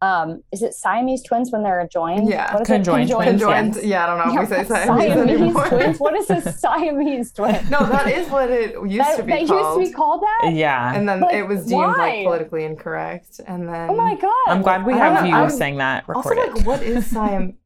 [0.00, 2.28] Um, is it Siamese twins when they're joined?
[2.28, 3.14] Yeah, What is conjoined it?
[3.14, 3.30] twins.
[3.40, 3.74] Conjoined.
[3.76, 3.84] yes.
[3.84, 5.66] Yeah, I don't know if we say Yeah, Siamese anymore.
[5.68, 5.98] twins.
[6.00, 7.70] What is a Siamese twin?
[7.70, 9.78] no, that is what it used that, to be that called.
[9.78, 10.50] used to be called that.
[10.54, 10.92] yeah.
[10.96, 11.96] and then Like, it was deemed why?
[11.96, 13.40] like politically incorrect.
[13.46, 14.32] And then Oh my god!
[14.48, 16.38] I'm glad we have you know, saying that recorded.
[16.38, 16.56] also recorded.
[16.56, 17.56] like what is Siam?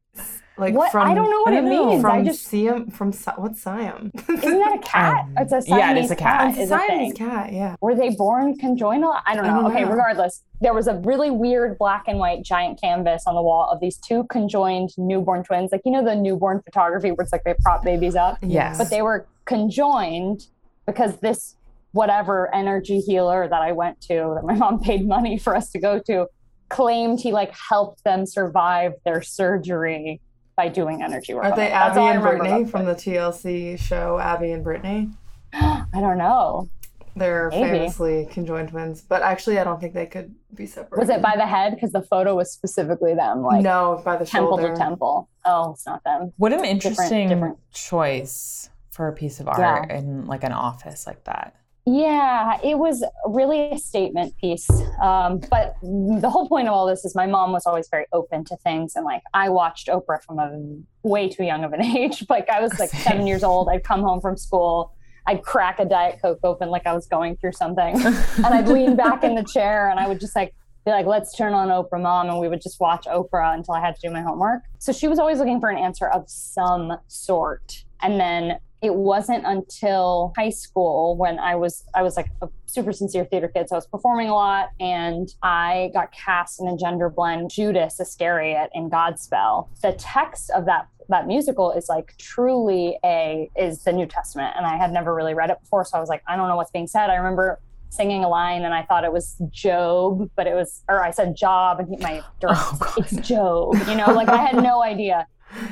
[0.57, 0.91] Like What?
[0.91, 1.85] from I don't know what it don't know.
[1.89, 2.01] means.
[2.01, 4.11] from I just Siam from what's Siam?
[4.15, 5.25] isn't that a cat?
[5.25, 6.57] Um, it's a Siamese yeah, it is a cat.
[6.57, 7.53] Is a Siamese cat.
[7.53, 7.75] Yeah.
[7.81, 9.05] Were they born conjoined?
[9.05, 9.61] I don't I know.
[9.63, 9.91] don't okay, know.
[9.91, 13.79] regardless, there was a really weird black and white giant canvas on the wall of
[13.79, 15.71] these two conjoined newborn twins.
[15.71, 18.77] Like, you know, the newborn photography where it's like they prop babies up, Yes.
[18.79, 20.47] but they were conjoined
[20.85, 21.55] because this
[21.91, 25.79] whatever energy healer that I went to, that my mom paid money for us to
[25.79, 26.27] go to,
[26.69, 30.19] claimed he like helped them survive their surgery
[30.57, 31.45] by doing energy work.
[31.45, 31.67] Are they.
[31.69, 35.11] That's Abby and remember Brittany from the TLC show Abby and Brittany?
[35.53, 36.67] I don't know.
[37.15, 37.69] They're Maybe.
[37.79, 40.99] famously conjoined twins, but actually, I don't think they could be separated.
[40.99, 41.73] Was it by the head?
[41.73, 44.73] Because the photo was specifically them, like no, by the temple shoulder.
[44.73, 45.29] to temple.
[45.45, 46.33] Oh, it's not them.
[46.37, 49.97] what an interesting different- choice for a piece of art Yeah.
[49.97, 51.55] in like an office like that.
[51.89, 54.69] Yeah, it was really a statement piece.
[55.01, 58.43] Um, but the whole point of all this is my mom was always very open
[58.45, 58.97] to things.
[58.97, 62.25] And like I watched Oprah from a way too young of an age.
[62.29, 63.69] Like I was like seven years old.
[63.69, 64.91] I'd come home from school.
[65.27, 67.95] I'd crack a Diet Coke open like I was going through something.
[68.05, 70.53] and I'd lean back in the chair and I would just like
[70.85, 72.27] be like, let's turn on Oprah Mom.
[72.27, 74.63] And we would just watch Oprah until I had to do my homework.
[74.79, 77.85] So she was always looking for an answer of some sort.
[78.01, 82.91] And then it wasn't until high school when I was I was like a super
[82.93, 86.77] sincere theater kid, so I was performing a lot, and I got cast in a
[86.77, 89.67] gender blend Judas Iscariot in Godspell.
[89.81, 94.65] The text of that that musical is like truly a is the New Testament, and
[94.65, 96.71] I had never really read it before, so I was like, I don't know what's
[96.71, 97.09] being said.
[97.09, 97.59] I remember
[97.89, 101.35] singing a line and I thought it was Job, but it was or I said
[101.35, 104.61] Job, and he, my director Oh, was like, it's Job, you know, like I had
[104.61, 105.25] no idea.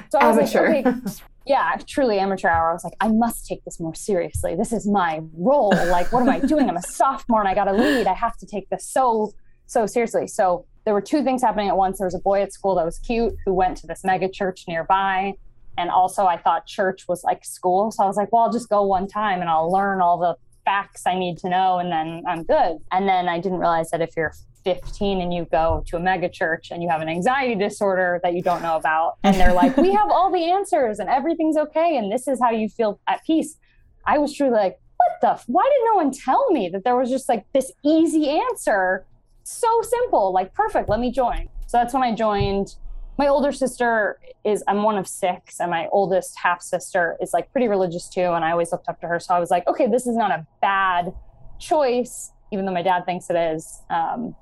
[0.10, 0.74] So I was Amateur.
[0.82, 1.00] like, okay,
[1.46, 2.72] yeah, truly amateur hour.
[2.72, 4.56] I was like, I must take this more seriously.
[4.56, 5.70] This is my role.
[5.70, 6.68] Like, what am I doing?
[6.68, 8.08] I'm a sophomore and I got to lead.
[8.08, 9.32] I have to take this so,
[9.68, 10.28] so seriously.
[10.28, 12.00] So there were two things happening at once.
[12.00, 14.64] There was a boy at school that was cute who went to this mega church
[14.68, 15.34] nearby.
[15.78, 17.92] And also, I thought church was like school.
[17.92, 20.36] So I was like, well, I'll just go one time and I'll learn all the
[20.64, 22.78] facts I need to know and then I'm good.
[22.92, 24.34] And then I didn't realize that if you're
[24.66, 28.34] 15 and you go to a mega church and you have an anxiety disorder that
[28.34, 31.96] you don't know about and they're like we have all the answers and everything's okay
[31.96, 33.58] and this is how you feel at peace.
[34.06, 36.96] I was truly like what the f- why did no one tell me that there
[36.96, 39.06] was just like this easy answer?
[39.44, 41.48] So simple like perfect let me join.
[41.68, 42.76] So that's when i joined.
[43.18, 47.52] My older sister is i'm one of six and my oldest half sister is like
[47.52, 49.20] pretty religious too and i always looked up to her.
[49.20, 51.14] So i was like okay this is not a bad
[51.60, 53.82] choice even though my dad thinks it is.
[53.90, 54.36] Um,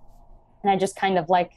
[0.64, 1.52] and I just kind of like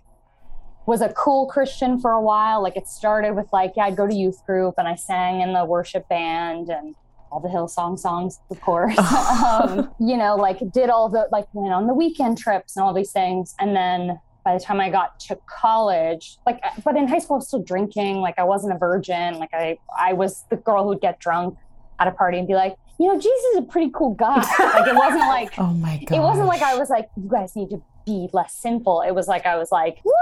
[0.86, 2.62] was a cool Christian for a while.
[2.62, 5.52] Like it started with like, yeah, I'd go to youth group and I sang in
[5.52, 6.94] the worship band and
[7.30, 8.96] all the Hillsong songs, of course.
[8.98, 12.94] um, you know, like did all the like went on the weekend trips and all
[12.94, 13.54] these things.
[13.58, 17.38] And then by the time I got to college, like but in high school I
[17.38, 19.38] was still drinking, like I wasn't a virgin.
[19.38, 21.58] Like I I was the girl who'd get drunk
[21.98, 24.36] at a party and be like, you know, Jesus is a pretty cool guy.
[24.58, 26.16] like it wasn't like Oh my god.
[26.16, 29.02] it wasn't like I was like, you guys need to be less sinful.
[29.02, 30.12] It was like I was like, woo!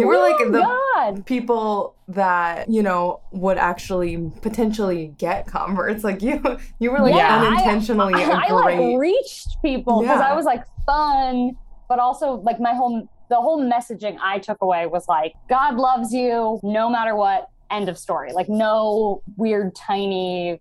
[0.00, 0.60] You were like the-
[0.94, 1.24] God.
[1.24, 6.04] people that you know would actually potentially get converts.
[6.04, 6.42] Like you,
[6.78, 8.78] you were like Yeah, I- unintentionally a I great.
[8.78, 10.30] like reached people because Yeah.
[10.30, 11.52] I was like fun,
[11.88, 16.12] but also like my whole the whole messaging I took away was like, God loves
[16.12, 17.48] you no matter what.
[17.70, 18.32] End of story.
[18.32, 20.60] Like no weird tiny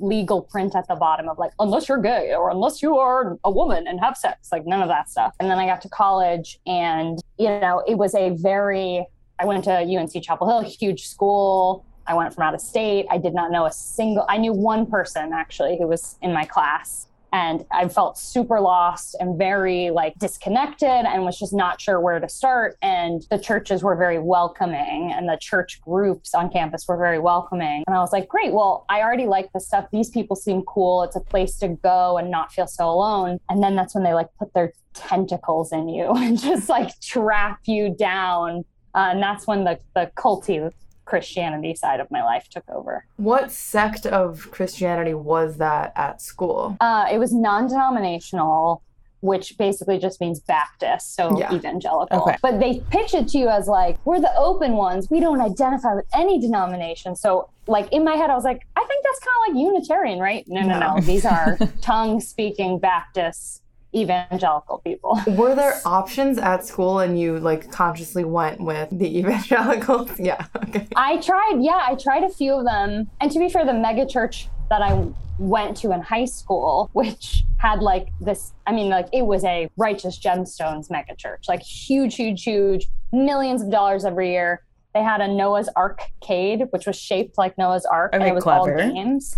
[0.00, 3.50] legal print at the bottom of like unless you're gay or unless you are a
[3.50, 5.34] woman and have sex like none of that stuff.
[5.40, 9.06] And then i got to college and you know it was a very
[9.38, 11.84] i went to unc chapel hill huge school.
[12.06, 13.04] I went from out of state.
[13.10, 16.44] I did not know a single i knew one person actually who was in my
[16.44, 22.00] class and I felt super lost and very like disconnected and was just not sure
[22.00, 22.76] where to start.
[22.82, 27.84] And the churches were very welcoming and the church groups on campus were very welcoming.
[27.86, 29.86] And I was like, great, well, I already like this stuff.
[29.92, 31.02] These people seem cool.
[31.02, 33.38] It's a place to go and not feel so alone.
[33.48, 37.60] And then that's when they like put their tentacles in you and just like trap
[37.66, 38.64] you down.
[38.94, 40.72] Uh, and that's when the, the culty
[41.08, 43.06] Christianity side of my life took over.
[43.16, 46.76] What sect of Christianity was that at school?
[46.80, 48.82] Uh, it was non denominational,
[49.20, 51.52] which basically just means Baptist, so Yeah.
[51.52, 52.20] evangelical.
[52.22, 52.36] Okay.
[52.42, 55.10] But they pitch it to you as like, we're the open ones.
[55.10, 57.16] We don't identify with any denomination.
[57.16, 60.18] So, like, in my head, I was like, I think that's kind of like Unitarian,
[60.20, 60.44] right?
[60.46, 60.94] No, no, no.
[60.96, 61.00] No.
[61.00, 63.62] These are tongue speaking Baptist
[63.94, 65.20] evangelical people.
[65.26, 70.10] Were there options at school and you like consciously went with the evangelicals?
[70.18, 70.46] Yeah.
[70.56, 70.86] Okay.
[70.96, 73.08] I tried, yeah, I tried a few of them.
[73.20, 75.06] And to be fair, the mega church that I
[75.38, 79.70] went to in high school, which had like this, I mean, like it was a
[79.76, 84.62] righteous gemstones mega church, like huge, huge, huge, millions of dollars every year.
[84.94, 88.42] They had a Noah's Arcade, which was shaped like Noah's Ark, and Okay, it was
[88.42, 88.82] clever.
[88.82, 89.36] all games.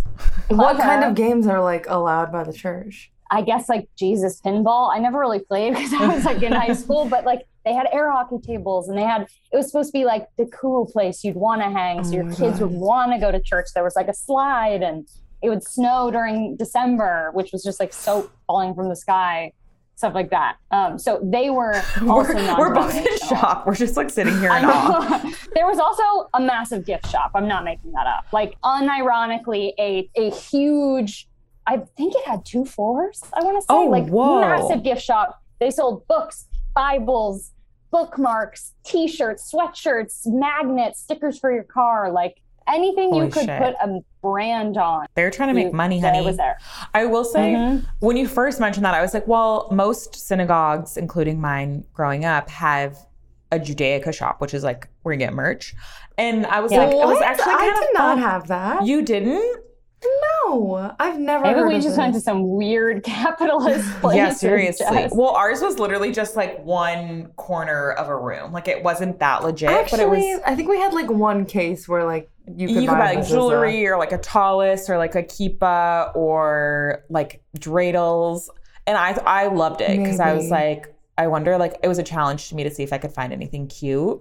[0.48, 3.10] What kind of games are like allowed by the church?
[3.30, 4.94] I guess like Jesus pinball.
[4.94, 7.86] I never really played because I was like in high school, but like they had
[7.92, 11.22] air hockey tables and they had it was supposed to be like the cool place
[11.24, 12.02] you'd want to hang.
[12.04, 13.68] So Oh your kids would want to go to church.
[13.74, 15.06] There was like a slide and
[15.42, 19.52] it would snow during December, which was just like soap falling from the sky,
[19.94, 20.56] stuff like that.
[20.70, 21.74] Um, so they were
[22.08, 23.66] also We're, we're both in shock.
[23.66, 25.32] We're just like sitting here in awe.
[25.54, 27.30] there was also a massive gift shop.
[27.34, 28.26] I'm not making that up.
[28.32, 31.26] Like unironically, a a huge.
[31.70, 33.22] I think it had two floors.
[33.32, 34.40] I want to say Oh, like whoa.
[34.40, 35.40] massive gift shop.
[35.60, 37.52] They sold books, Bibles,
[37.92, 43.62] bookmarks, T-shirts, sweatshirts, magnets, stickers for your car, like anything you could shit.
[43.62, 45.06] put a brand on.
[45.14, 46.24] They're trying to make money, honey.
[46.24, 46.58] was there.
[46.94, 47.84] I will say, Mhm.
[48.00, 52.48] when you first mentioned that, I was like, well, most synagogues, including mine growing up,
[52.50, 52.96] have
[53.52, 55.74] a Judaica shop, which is like where you get merch.
[56.18, 56.78] And I was Yeah.
[56.84, 57.22] like, it was What?
[57.24, 58.18] actually I kind did of not fun.
[58.18, 58.86] have that.
[58.86, 59.62] You didn't?
[60.04, 61.44] No, I've never.
[61.44, 64.16] Maybe heard we of just went to some weird capitalist place.
[64.16, 64.86] yeah, seriously.
[64.88, 68.52] Just- Well, ours was literally just like one corner of a room.
[68.52, 70.40] Like it wasn't that legit, Actually, but it was.
[70.46, 73.06] I think we had like one case where like you could You buy, could buy
[73.14, 73.28] like mezuzah.
[73.28, 78.48] jewelry or like a tallis or like a kippa or like dreidels,
[78.86, 82.02] and I I loved it because I was like I wonder like it was a
[82.02, 84.20] challenge to me to see if I could find anything cute,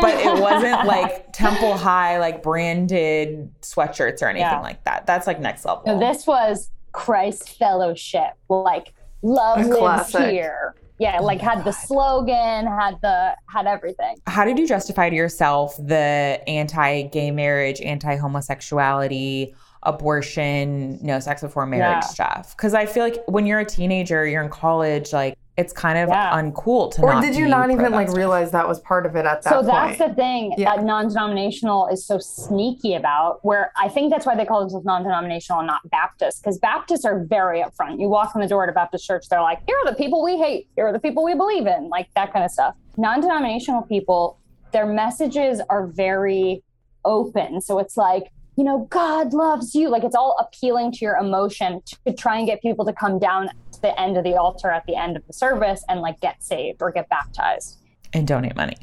[0.00, 4.60] but it wasn't like Temple High like branded sweatshirts or anything Yeah.
[4.60, 5.06] like that.
[5.06, 5.82] That's like next level.
[5.86, 10.74] No, this was Christ Fellowship, like love lives here.
[10.98, 14.16] Yeah, oh like had the slogan, had the had everything.
[14.26, 22.04] How did you justify to yourself the anti-gay marriage, anti-homosexuality, abortion, no sex before marriage
[22.04, 22.08] Yeah.
[22.08, 22.56] stuff?
[22.56, 26.08] Because I feel like when you're a teenager, you're in college, like it's kind of
[26.08, 26.40] Yeah.
[26.40, 29.14] uncool to Or not did you be not even like realize that was part of
[29.14, 29.64] it at that time?
[29.64, 29.98] So point?
[29.98, 30.74] that's the thing Yeah.
[30.76, 33.44] that non-denominational is so sneaky about.
[33.44, 37.18] Where I think that's why they call themselves non-denominational and not Baptist, because Baptists are
[37.20, 38.00] very upfront.
[38.00, 40.22] You walk in the door at a Baptist church, they're like, "Here are the people
[40.24, 40.68] we hate.
[40.76, 42.74] Here are the people we believe in," like that kind of stuff.
[42.96, 44.38] Non-denominational people,
[44.72, 46.62] their messages are very
[47.04, 47.60] open.
[47.60, 49.88] So it's like, you know, God loves you.
[49.88, 53.48] Like it's all appealing to your emotion to try and get people to come down
[53.69, 56.42] to the end of the altar at the end of the service and like get
[56.42, 57.78] saved or get baptized.
[58.12, 58.76] and donate money?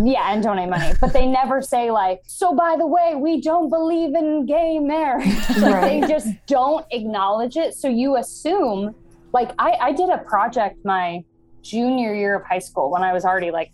[0.00, 0.92] Yeah, and donate money.
[1.00, 5.26] But they never say like, so by the way, we don't believe in gay marriage.
[5.58, 6.00] like Right.
[6.02, 7.74] they just don't acknowledge it.
[7.74, 8.94] So you assume
[9.32, 11.24] like I, I did a project my
[11.62, 13.72] junior year of high school when I was already like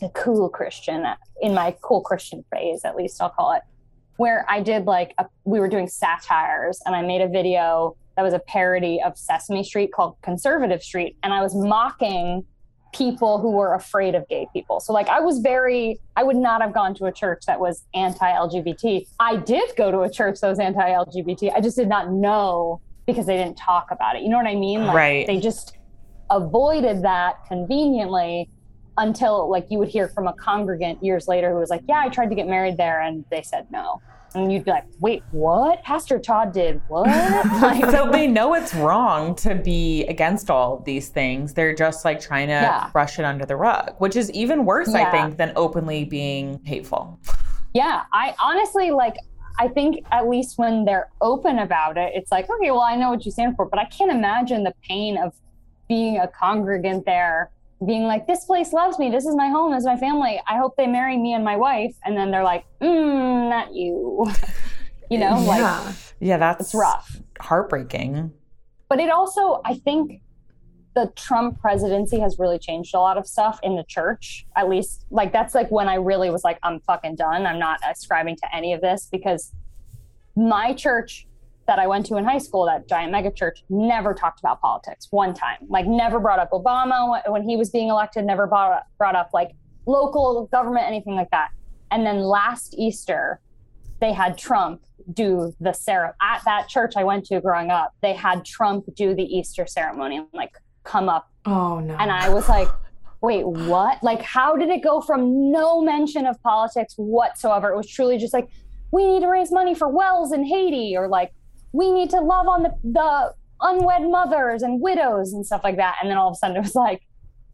[0.00, 1.04] the cool Christian
[1.42, 3.62] in my cool Christian phase, at least I'll call it,
[4.16, 8.22] where I did like a, we were doing satires and I made a video that
[8.22, 11.16] was a parody of Sesame Street called Conservative Street.
[11.22, 12.44] And I was mocking
[12.92, 14.80] people who were afraid of gay people.
[14.80, 17.84] So like I was very I would not have gone to a church that was
[17.94, 19.06] anti-LGBT.
[19.20, 21.52] I did go to a church that was anti-LGBT.
[21.54, 24.22] I just did not know because they didn't talk about it.
[24.22, 24.86] You know what I mean?
[24.86, 25.26] Like Right.
[25.26, 25.76] they just
[26.30, 28.48] avoided that conveniently
[28.98, 32.08] until like you would hear from a congregant years later who was like, "Yeah, I
[32.08, 34.00] tried to get married there and they said no."
[34.34, 35.82] And you'd be like, wait, what?
[35.82, 37.06] Pastor Todd did what?
[37.62, 41.54] like, so they know it's wrong to be against all of these things.
[41.54, 42.90] They're just like trying to Yeah.
[42.92, 47.18] brush it under the rug, which is even worse, I think, than openly being hateful.
[47.72, 49.16] yeah, I honestly like,
[49.58, 53.10] I think at least when they're open about it, it's like, okay, well, I know
[53.10, 55.32] what you stand for, but I can't imagine the pain of
[55.88, 57.50] being a congregant there,
[57.84, 59.10] being like, this place loves me.
[59.10, 59.72] This is my home.
[59.72, 60.40] This is my family.
[60.48, 61.94] I hope they marry me and my wife.
[62.04, 64.26] And then they're like, mm, not you.
[65.10, 65.92] you know, like yeah.
[66.20, 67.20] Yeah, that's it's rough.
[67.40, 68.32] heartbreaking.
[68.88, 70.22] but it also i think
[70.94, 75.04] the trump presidency has really changed a lot of stuff in the church at least
[75.10, 78.56] like that's like when i really was like i'm fucking done i'm not ascribing to
[78.56, 79.52] any of this because
[80.34, 81.25] my church
[81.66, 85.08] that i went to in high school that giant mega church never talked about politics
[85.10, 88.86] one time like never brought up obama when he was being elected never brought up,
[88.98, 89.50] brought up like
[89.86, 91.50] local government anything like that
[91.90, 93.40] and then last easter
[94.00, 94.82] they had Trump
[95.14, 97.94] do the ceremony at that church I went to growing up.
[98.02, 100.52] They had Trump do the Easter ceremony and like
[100.84, 101.96] come up, Oh no.
[101.98, 102.68] and I was like,
[103.22, 104.02] "Wait, what?
[104.02, 107.70] Like, how did it go from no mention of politics whatsoever?
[107.70, 108.48] It was truly just like,
[108.92, 111.32] we need to raise money for wells in Haiti, or like,
[111.72, 115.96] we need to love on the the unwed mothers and widows and stuff like that."
[116.00, 117.02] And then all of a sudden, it was like.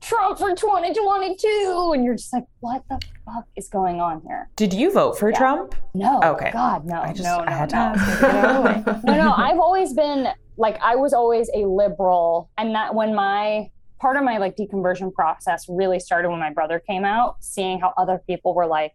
[0.04, 4.74] Trump for 2022 and you're just like what the fuck is going on here Did
[4.74, 5.38] you vote for Yeah.
[5.38, 5.76] Trump?
[5.94, 6.50] no Okay.
[6.52, 8.24] god no I just no no I had to no ask.
[8.24, 8.32] I
[8.74, 9.12] didn't know.
[9.16, 13.70] no, no, I've always been like I was always a liberal, and that when my
[14.00, 17.94] part of my like deconversion process really started when my brother came out, seeing how
[17.96, 18.92] other people were like,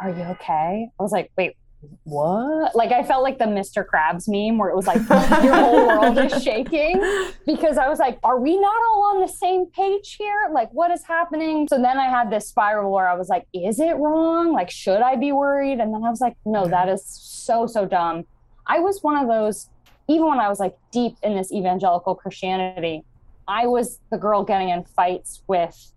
[0.00, 1.56] "Are you okay?" I was like, "Wait."
[2.02, 2.74] What?
[2.74, 3.84] Like I felt like the Mr.
[3.86, 4.98] Krabs meme where it was like
[5.44, 7.00] your whole world is shaking
[7.46, 10.48] because I was like, are we not all on the same page here?
[10.52, 11.68] Like what is happening?
[11.68, 14.52] So then I had this spiral where I was like, is it wrong?
[14.52, 15.78] Like should I be worried?
[15.78, 18.24] And then I was like, no, that is so so dumb.
[18.66, 19.70] I was one of those,
[20.08, 23.04] even when I was like deep in this evangelical Christianity,
[23.46, 25.92] I was the girl getting in fights with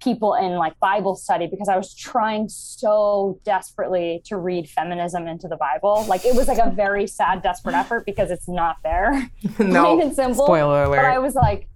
[0.00, 5.46] people in like Bible study because I was trying so desperately to read feminism into
[5.46, 6.04] the Bible.
[6.08, 9.30] Like it was like a very sad, desperate effort because it's not there.
[9.56, 10.00] Plain no.
[10.00, 10.46] and simple.
[10.46, 11.68] Spoiler But I was like,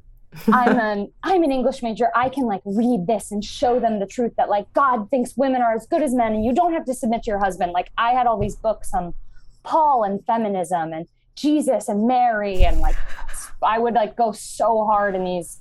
[0.53, 2.11] I'm an I'm an English major.
[2.15, 5.63] I can like read this and show them the truth that like God thinks women
[5.63, 7.73] are as good as men and you don't have to submit to your husband.
[7.73, 9.15] Like I had all these books on
[9.63, 11.07] Paul and feminism and
[11.37, 12.97] Jesus and Mary and like
[13.63, 15.61] I would like go so hard in these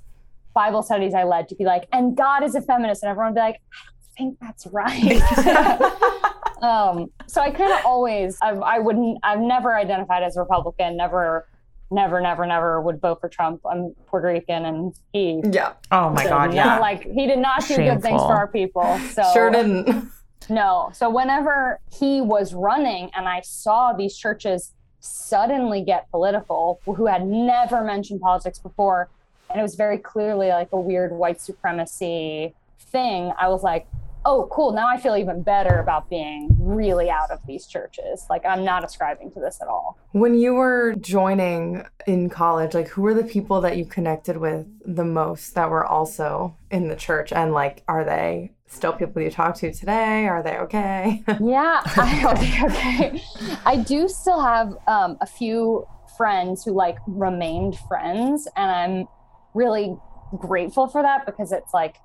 [0.54, 3.38] Bible studies I led to be like, and God is a feminist, and everyone would
[3.38, 6.62] be like, I don't think that's right.
[6.62, 10.96] um, so I kind of always, I've, I wouldn't, I've never identified as a Republican,
[10.96, 11.46] never,
[11.90, 13.60] never, never, never would vote for Trump.
[13.68, 15.72] I'm Puerto Rican, and he, Yeah.
[15.90, 16.78] oh my did god, yeah.
[16.78, 18.98] like he did not do good things for our people.
[19.10, 20.08] So Sure didn't.
[20.48, 20.90] no.
[20.92, 27.26] So whenever he was running and I saw these churches suddenly get political who had
[27.26, 29.10] never mentioned politics before,
[29.54, 32.54] and it was very clearly like a weird white supremacy
[32.90, 33.86] thing, I was like,
[34.26, 34.72] oh, cool.
[34.72, 38.26] Now I feel even better about being really out of these churches.
[38.28, 39.96] Like I'm not ascribing to this at all.
[40.10, 44.66] When you were joining in college, like who were the people that you connected with
[44.84, 47.32] the most that were also in the church?
[47.32, 50.26] And like, are they still people you talk to today?
[50.26, 51.22] Are they okay?
[51.40, 53.24] Yeah, I, okay, okay.
[53.64, 55.86] I do still have um, a few
[56.16, 59.08] friends who like remained friends, and I'm
[59.54, 59.96] really
[60.36, 61.96] grateful for that because it's like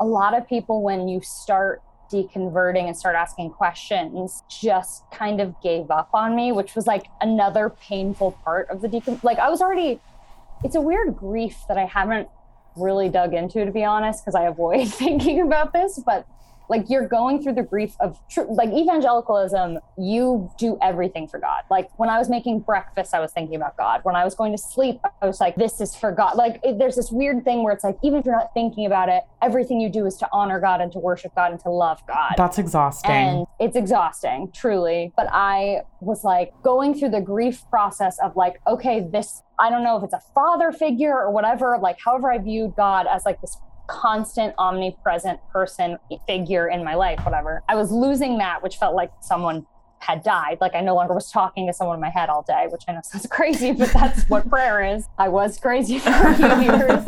[0.00, 1.82] a lot of people when you start
[2.12, 7.04] deconverting and start asking questions just kind of gave up on me which was like
[7.20, 10.00] another painful part of the decon like i was already
[10.64, 12.26] it's a weird grief that i haven't
[12.76, 16.26] really dug into to be honest because i avoid thinking about this but
[16.68, 21.62] like you're going through the grief of tr- like evangelicalism you do everything for god.
[21.70, 24.00] Like when i was making breakfast i was thinking about god.
[24.02, 26.36] When i was going to sleep i was like this is for god.
[26.36, 29.08] Like it, there's this weird thing where it's like even if you're not thinking about
[29.08, 32.00] it everything you do is to honor god and to worship god and to love
[32.06, 32.34] god.
[32.36, 33.10] That's exhausting.
[33.10, 35.12] and it's exhausting truly.
[35.16, 39.82] But i was like going through the grief process of like okay this i don't
[39.82, 43.40] know if it's a father figure or whatever like however i viewed god as like
[43.40, 43.56] this
[43.88, 47.62] constant omnipresent person figure in my life whatever.
[47.68, 49.66] I was losing that which felt like someone
[50.00, 50.58] had died.
[50.60, 52.92] Like i no longer was talking to someone in my head all day which i
[52.92, 55.08] know sounds crazy but that's what prayer is.
[55.18, 57.04] I was crazy for a few years.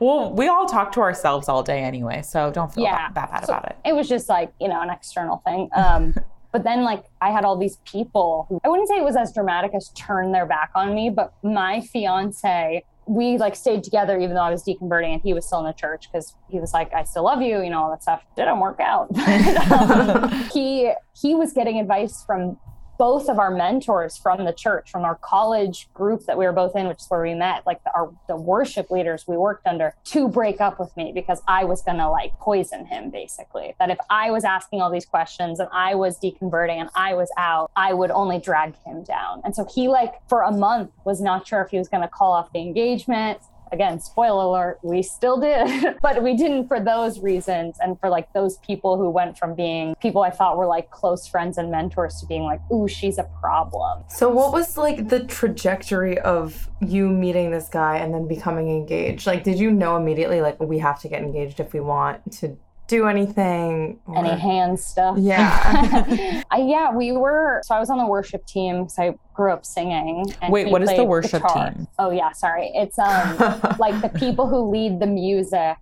[0.00, 2.96] Well, we all talk to ourselves all day anyway, so don't feel Yeah.
[3.08, 3.76] that, that bad So about it.
[3.84, 5.68] it was just like you know an external thing.
[5.74, 6.14] Um
[6.52, 9.32] but then like i had all these people who i wouldn't say it was as
[9.32, 14.34] dramatic as turn their back on me but my fiance we like stayed together even
[14.34, 16.92] though i was deconverting and he was still in the church because he was like
[16.94, 18.22] i still love you you know all that stuff.
[18.36, 19.08] Didn't work out.
[19.14, 22.58] But, um, he he was getting advice from
[23.00, 26.76] both of our mentors from the church, from our college group that we were both
[26.76, 29.94] in, which is where we met, like the, our the worship leaders we worked under,
[30.04, 33.74] to break up with me because I was gonna like poison him, basically.
[33.78, 37.30] That if I was asking all these questions and I was deconverting and I was
[37.38, 39.40] out, I would only drag him down.
[39.44, 42.32] And so he like for a month was not sure if he was gonna call
[42.32, 43.40] off the engagement
[43.72, 47.78] again, spoiler alert, we still did, but we didn't for those reasons.
[47.80, 51.26] And for like those people who went from being people I thought were like close
[51.26, 54.04] friends and mentors to being like, ooh, she's a problem.
[54.08, 59.26] So, what was like the trajectory of you meeting this guy and then becoming engaged?
[59.26, 62.56] Like, did you know immediately, like, we have to get engaged if we want to
[62.90, 63.98] do anything?
[64.06, 65.16] or- Any hand stuff.
[65.18, 66.42] Yeah.
[66.50, 67.62] I, yeah, we were.
[67.64, 68.88] So I was on the worship team.
[68.88, 70.26] So I grew up singing.
[70.42, 71.70] And Wait, what is the worship guitar.
[71.72, 71.86] team?
[71.98, 72.70] Oh yeah, sorry.
[72.74, 73.38] It's um
[73.78, 75.76] like the people who lead the music,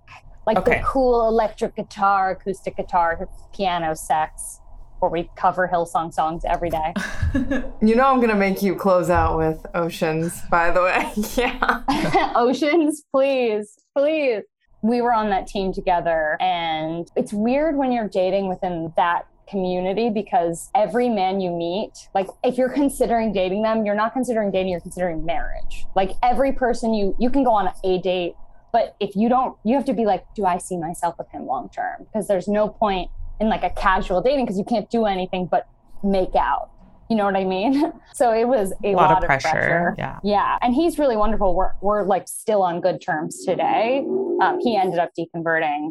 [0.47, 0.79] like Okay.
[0.79, 4.61] the cool electric guitar, acoustic guitar, piano sets,
[5.01, 6.93] where we cover Hillsong songs every day.
[7.83, 11.11] you know, I'm gonna make you close out with Oceans, by the way.
[11.37, 12.33] yeah.
[12.37, 14.43] Oceans, please, please.
[14.83, 16.37] We were on that team together.
[16.41, 22.29] And it's weird when you're dating within that community because every man you meet, like
[22.45, 25.87] if you're considering dating them, you're not considering dating, you're considering marriage.
[25.97, 28.35] Like every person you you can go on a date,
[28.73, 31.47] but if you don't, you have to be like, do I see myself with him
[31.47, 32.05] long term?
[32.05, 33.11] Because there's no point
[33.41, 35.67] in like a casual dating because you can't do anything but
[36.03, 36.71] make out.
[37.11, 37.93] You know what I mean?
[38.15, 39.95] So it was a, A lot, lot, of pressure.
[39.97, 40.19] Yeah.
[40.25, 41.55] yeah, and he's really wonderful.
[41.55, 44.05] We're we're like still on good terms today.
[44.43, 45.91] Um, he ended up deconverting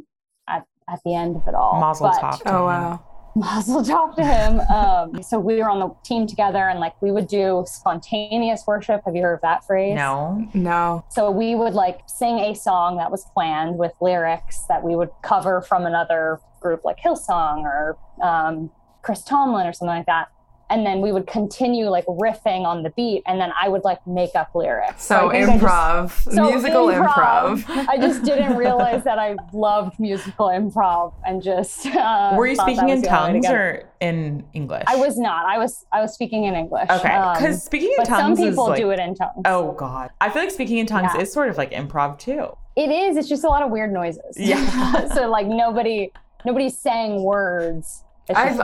[0.50, 1.80] at, at the end of it all.
[1.80, 2.66] Mazel but- Oh him.
[2.66, 3.04] wow.
[3.38, 4.60] Mazel tov to him.
[4.62, 9.04] Um, so we were on the team together, and like we would do spontaneous worship.
[9.06, 9.96] Have you heard of that phrase?
[9.96, 10.50] No.
[10.54, 11.06] No.
[11.10, 15.12] So we would like sing a song that was planned with lyrics that we would
[15.24, 18.70] cover from another group like Hillsong or um,
[19.02, 20.28] Chris Tomlin or something like that.
[20.70, 24.06] And then we would continue like riffing on the beat, and then I would like
[24.06, 25.04] make up lyrics.
[25.04, 27.64] So, I think I just- improv, so musical improv.
[27.88, 31.86] I just didn't realize that I loved musical improv and just.
[31.88, 34.84] Uh, Were you speaking in was the only way to tongues or in English?
[34.88, 35.46] I was not.
[35.46, 35.86] I was.
[35.94, 36.90] I was speaking in English.
[36.90, 37.14] Okay.
[37.14, 39.44] Um, Because speaking in but some people is like, do it in tongues.
[39.46, 40.10] Oh God.
[40.20, 41.22] I feel like speaking in tongues Yeah.
[41.22, 42.58] is sort of like improv too.
[42.76, 43.16] It is.
[43.16, 44.36] It's just a lot of weird noises.
[44.38, 45.08] Yeah.
[45.14, 46.12] so like nobody,
[46.46, 48.04] nobody's saying words.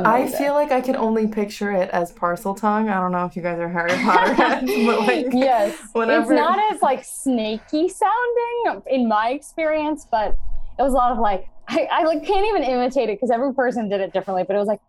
[0.06, 2.92] I feel like I can only picture it as Parseltongue.
[2.92, 6.42] I don't know if you guys are Harry Potter heads, but like yes, whenever- it's
[6.42, 10.36] not as like snaky sounding in my experience, but
[10.78, 13.54] it was a lot of like I, I like can't even imitate it because every
[13.54, 14.44] person did it differently.
[14.44, 14.82] But it was like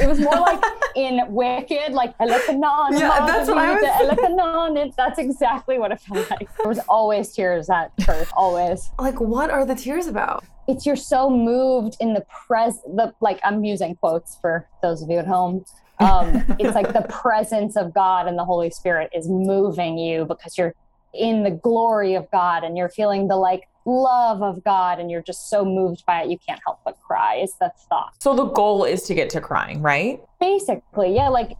[0.00, 0.62] it was more like
[0.96, 2.14] in Wicked, like
[2.98, 6.48] Yeah, that's what I was- That's exactly what it felt like.
[6.56, 8.90] There was always tears at church, always.
[8.98, 10.44] like what are the tears about?
[10.68, 15.08] it's you're so moved in the pres the like I'm using quotes for those of
[15.10, 15.64] you at home.
[16.00, 20.58] Um, it's like the presence of God and the Holy Spirit is moving you because
[20.58, 20.74] you're
[21.14, 25.22] in the glory of God and you're feeling the like love of God and you're
[25.22, 27.36] just so moved by it you can't help but cry.
[27.36, 30.20] Is the thought So the goal is to get to crying, right?
[30.40, 31.52] basically yeah like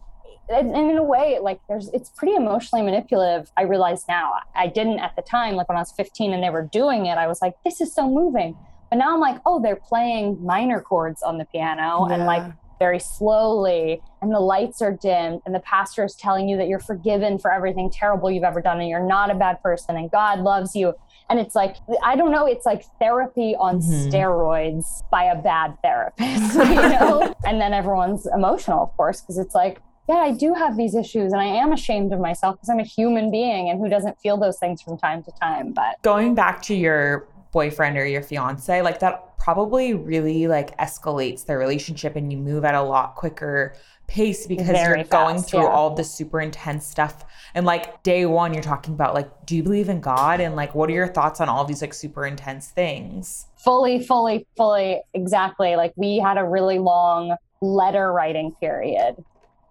[0.49, 4.67] and, and in a way like there's it's pretty emotionally manipulative i realize now i
[4.67, 7.27] didn't at the time like when i was 15 and they were doing it i
[7.27, 8.55] was like this is so moving
[8.89, 12.51] but now i'm like oh they're playing minor chords on the piano and like Yeah.
[12.79, 16.79] Very slowly and the lights are dimmed and the pastor is telling you that you're
[16.79, 20.39] forgiven for everything terrible you've ever done and you're not a bad person and god
[20.39, 20.93] loves you
[21.29, 24.11] and it's like i don't know it's like therapy on Mhm.
[24.11, 29.55] steroids by a bad therapist you know and then everyone's emotional of course because it's
[29.55, 32.79] like yeah i do have these issues and i am ashamed of myself because i'm
[32.79, 36.33] a human being and who doesn't feel those things from time to time but Going
[36.35, 42.15] back to your boyfriend or your fiance, like that probably really like escalates the relationship
[42.15, 43.75] and you move at a lot quicker
[44.07, 45.67] pace because Very you're going through yeah.
[45.67, 47.25] all the super intense stuff.
[47.53, 50.39] And like day one, you're talking about like, do you believe in God?
[50.39, 53.47] And like, what are your thoughts on all these like super intense things?
[53.57, 59.15] fully fully fully exactly like we had a really long letter writing period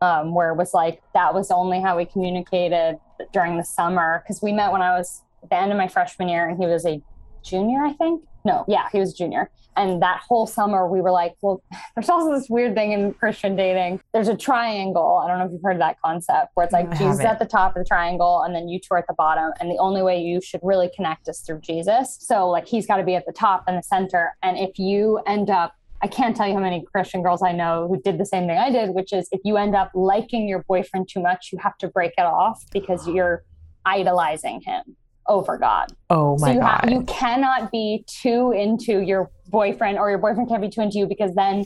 [0.03, 2.99] um, where it was like that was only how we communicated
[3.33, 6.47] during the summer because we met when i was the end of my freshman year
[6.47, 7.01] and he was a
[7.47, 8.25] junior i think.
[8.45, 9.51] No yeah he was junior.
[9.79, 11.63] And that whole summer we were like well
[11.95, 14.01] there's also this weird thing in christian dating.
[14.13, 15.21] There's a triangle.
[15.23, 17.47] I don't know if you've heard of that concept where it's like jesus at the
[17.47, 19.53] top of the triangle and then you two are at the bottom.
[19.61, 22.19] And the only way you should really connect is through jesus.
[22.21, 24.37] So like he's got to be at the top and the center.
[24.43, 27.89] And if you end up I can't tell you how many Christian girls I know
[27.89, 30.63] who did the same thing I did, which is if you end up liking your
[30.65, 33.43] boyfriend too much, you have to break it off because you're
[33.85, 34.97] idolizing him.
[35.29, 35.87] Oh, over God.
[36.11, 36.81] Oh so my you, god.
[36.85, 40.99] ha- you cannot be too into your boyfriend, or your boyfriend can't be too into
[40.99, 41.65] you because then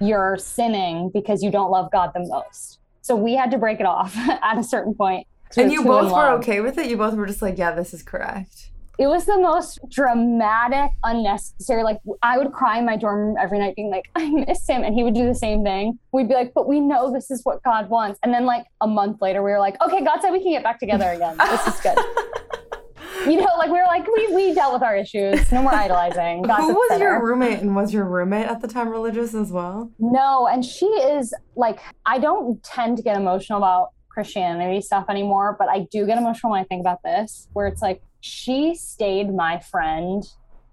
[0.00, 2.78] you're sinning because you don't love God the most.
[3.02, 5.26] So we had to break it off at a certain point.
[5.48, 6.88] 'cause we And you both were okay with it?
[6.88, 8.70] You both were just like, yeah, this is correct.
[8.98, 11.82] It was the most dramatic, unnecessary.
[11.82, 14.84] Like I would cry in my dorm room every night, being like, "I miss him,"
[14.84, 15.98] and he would do the same thing.
[16.12, 18.86] We'd be like, "But we know this is what God wants." And then, like a
[18.86, 21.36] month later, we were like, "Okay, God said we can get back together again.
[21.38, 21.96] This is good."
[23.26, 25.50] you know, like we were like, "We we dealt with our issues.
[25.52, 27.04] No more idolizing." Who was center.
[27.04, 29.90] your roommate and was your roommate at the time religious as well?
[29.98, 35.56] No, and she is like, I don't tend to get emotional about Christianity stuff anymore,
[35.58, 39.34] but I do get emotional when I think about this, where it's like, she stayed
[39.34, 40.22] my friend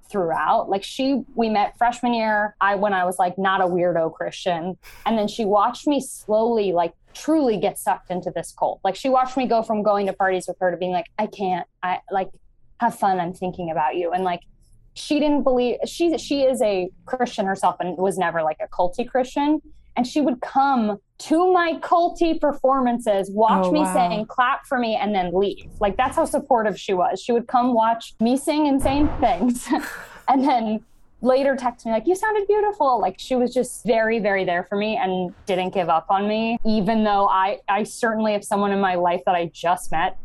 [0.10, 0.70] throughout.
[0.70, 4.78] Like she we met freshman year, I when I was like not a weirdo Christian,
[5.06, 8.80] and then she watched me slowly like truly get sucked into this cult.
[8.84, 11.28] Like she watched me go from going to parties with her to being like, I
[11.28, 12.30] can't, I like
[12.80, 14.12] have fun, I'm thinking about you.
[14.12, 14.42] And like
[14.94, 19.08] she didn't believe she she is a Christian herself and was never like a culty
[19.08, 19.62] Christian.
[19.96, 24.10] And she would come to my culty performances, watch Oh, me wow.
[24.10, 25.70] sing, clap for me, and then leave.
[25.82, 27.22] Like that's how supportive she was.
[27.22, 29.68] She would come watch me sing insane things
[30.30, 30.86] and then
[31.22, 33.00] later text me like you sounded beautiful.
[33.00, 36.58] Like she was just very very there for me and didn't give up on me
[36.66, 40.18] even though i i certainly if someone in my life that i just met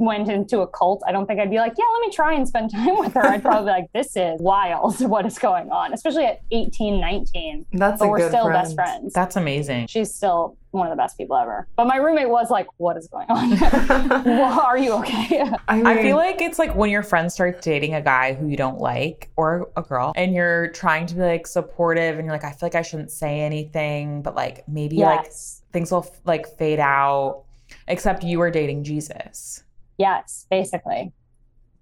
[0.00, 2.48] went into a cult i don't think i'd be like yeah let me try and
[2.48, 5.92] spend time with her i'd probably be like this is wild what is going on
[5.92, 8.62] especially at 18 19 That's but a we're good still friend.
[8.62, 9.86] best friends That's amazing.
[9.86, 13.08] she's still one of the best people ever but my roommate was like what is
[13.08, 13.50] going on
[14.24, 17.64] well, are you okay I, mean, I feel like it's like when your friend starts
[17.64, 21.20] dating a guy who you don't like or a girl and you're trying to be
[21.22, 24.98] like supportive and you're like, I feel like I shouldn't say anything, but like maybe
[24.98, 25.32] like
[25.72, 27.44] things will like fade out.
[27.86, 29.62] Except you were dating Jesus.
[30.04, 31.12] Yes basically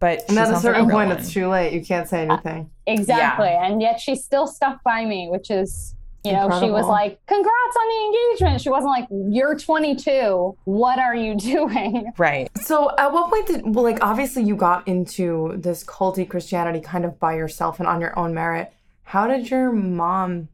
[0.01, 1.19] But and at a sounds like certain real point, one.
[1.19, 1.73] it's too late.
[1.73, 2.71] You can't say uh, anything.
[2.87, 3.49] Exactly.
[3.49, 5.95] And yet she still stuck by me, which is,
[6.25, 8.61] you know, she was like, congrats on the engagement.
[8.61, 10.57] She wasn't like, you're 22.
[10.65, 12.13] What are you doing?
[12.17, 12.49] Right.
[12.63, 17.05] So, at what point did, well, like, obviously you got into this culty Christianity kind
[17.05, 18.73] of by yourself and on your own merit.
[19.03, 20.49] How did your mom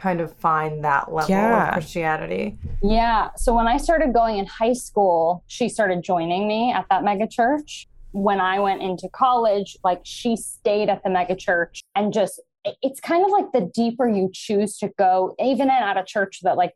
[0.00, 1.68] kind of find that level Yeah.
[1.68, 2.56] of Christianity?
[2.82, 3.28] Yeah.
[3.36, 7.26] So when I started going in high school, she started joining me at that mega
[7.26, 7.86] church.
[8.12, 12.40] When I went into college, like she stayed at the mega church and just,
[12.82, 16.40] it's kind of like the deeper you choose to go, even in, at a church
[16.42, 16.72] that like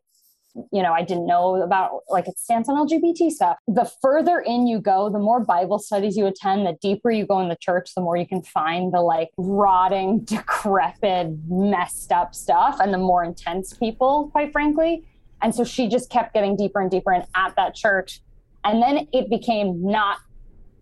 [0.71, 3.57] you know, I didn't know about like its stance on LGBT stuff.
[3.67, 7.39] The further in you go, the more Bible studies you attend, the deeper you go
[7.41, 12.77] in the church, the more you can find the like rotting, decrepit, messed up stuff
[12.79, 15.03] and the more intense people, quite frankly.
[15.41, 18.21] And so she just kept getting deeper and deeper in at that church.
[18.63, 20.19] And then it became not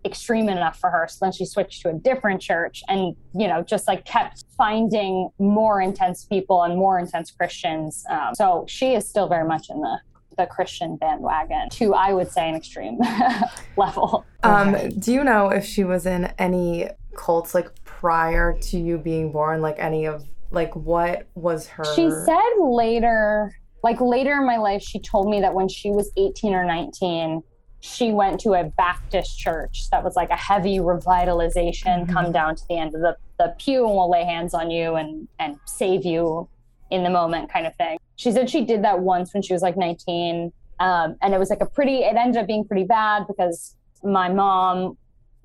[0.04, 1.06] extreme enough for her.
[1.08, 5.30] So then she switched to a different church and, you know, just like kept finding
[5.38, 8.04] more intense people and more intense Christians.
[8.10, 9.98] Um, so she is still very much in the,
[10.36, 12.98] the Christian bandwagon to, I would say, an extreme
[13.76, 14.26] level.
[14.42, 19.32] Um, do you know if she was in any cults like prior to you being
[19.32, 19.62] born?
[19.62, 21.84] Like any of like what was her?
[21.96, 23.52] She said later,
[23.82, 27.42] like later in my life, she told me that when she was 18 or 19,
[27.84, 32.66] she went to a Baptist church that was like a heavy revitalization, come down to
[32.66, 36.06] the end of the, the pew and we'll lay hands on you and, and save
[36.06, 36.48] you
[36.90, 37.98] in the moment kind of thing.
[38.16, 40.50] She said she did that once when she was like 19.
[40.80, 44.30] Um, and it was like a pretty, it ended up being pretty bad because my
[44.30, 44.96] mom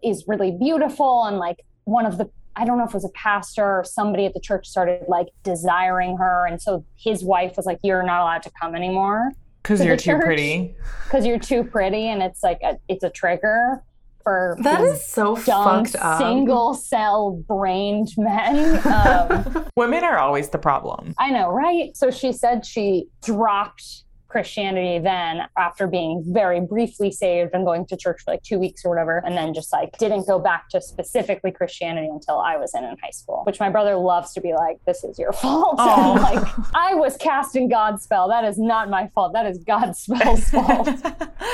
[0.02, 3.10] is really beautiful and like one of the I don't know if it was a
[3.10, 6.46] pastor or somebody at the church started like desiring her.
[6.46, 9.32] And so his wife was like, You're not allowed to come anymore
[9.70, 10.24] Because you're too church.
[10.24, 10.76] pretty.
[11.04, 12.08] because you're too pretty.
[12.08, 13.84] And it's like, a, it's a trigger
[14.24, 16.18] for that is so dumb fucked up.
[16.20, 18.86] single cell brained men.
[18.86, 21.14] Um, Women are always the problem.
[21.20, 21.96] I know, right?
[21.96, 27.98] So she said she dropped Christianity then after being very briefly saved and going to
[27.98, 30.82] church for like two weeks or whatever, and then just like didn't go back to
[30.82, 33.44] specifically Christianity until I was in in high school.
[33.46, 36.14] Which my brother loves to be like, "This is your fault." Aw.
[36.14, 38.30] And like, I was casting God's spell.
[38.30, 39.34] That is not my fault.
[39.34, 40.88] That is God's spell's fault.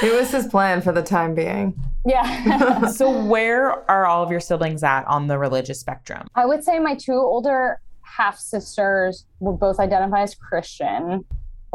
[0.03, 1.73] It was his plan for the time being.
[2.05, 2.85] Yeah.
[2.87, 6.27] so where are all of your siblings at on the religious spectrum?
[6.35, 11.25] I would say my two older half sisters would both identify as Christian.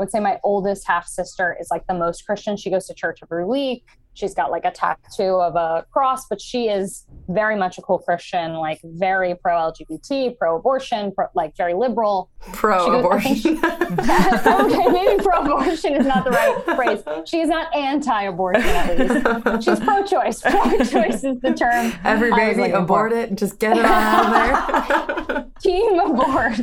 [0.01, 2.57] I would say my oldest half sister is like the most Christian.
[2.57, 3.85] She goes to church every week.
[4.15, 7.99] she's got like a tattoo of a cross, but she is very much a cool
[7.99, 12.31] Christian, like very pro LGBT, pro abortion, like very liberal.
[12.55, 13.63] Pro abortion.
[13.65, 17.03] okay, maybe pro abortion is not the right phrase.
[17.29, 19.65] She is not anti abortion, at least.
[19.65, 20.41] She's pro choice.
[20.41, 21.93] Pro choice is the term.
[22.05, 23.19] Every baby, abort for.
[23.19, 23.35] it.
[23.35, 25.47] Just get it on out of there.
[25.61, 26.59] Team abort.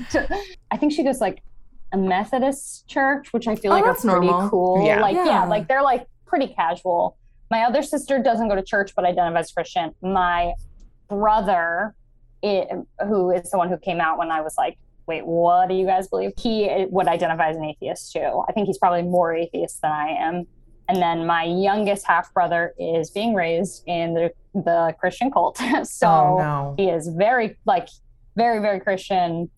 [0.72, 1.44] I think she goes like
[1.92, 4.50] a Methodist church, which I feel Oh, like are that's pretty normal.
[4.50, 4.86] cool.
[4.86, 5.00] Yeah.
[5.00, 5.26] Like, yeah.
[5.26, 5.46] Yeah.
[5.46, 7.18] like they're like pretty casual.
[7.50, 9.94] My other sister doesn't go to church, but identifies as Christian.
[10.02, 10.54] My
[11.08, 11.96] brother,
[12.44, 12.66] i
[13.08, 14.78] who is the one who came out when I was like,
[15.08, 16.32] wait, what do you guys believe?
[16.38, 18.44] He uh, would identify as an atheist too.
[18.48, 20.46] I think he's probably more atheist than I am.
[20.90, 25.58] And then my youngest half brother is being raised in the, the Christian cult.
[25.84, 26.76] so oh no.
[26.78, 27.88] he is very like
[28.36, 29.50] very very christian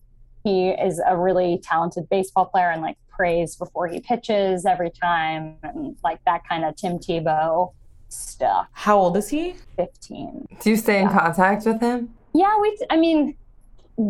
[0.44, 5.56] he is a really talented baseball player and like prays before he pitches every time
[5.62, 7.72] and like that kind of tim tebow
[8.08, 9.54] stuff How old is he?
[9.76, 12.14] 15 Do you stay in contact with him?
[12.32, 13.36] yeah we i mean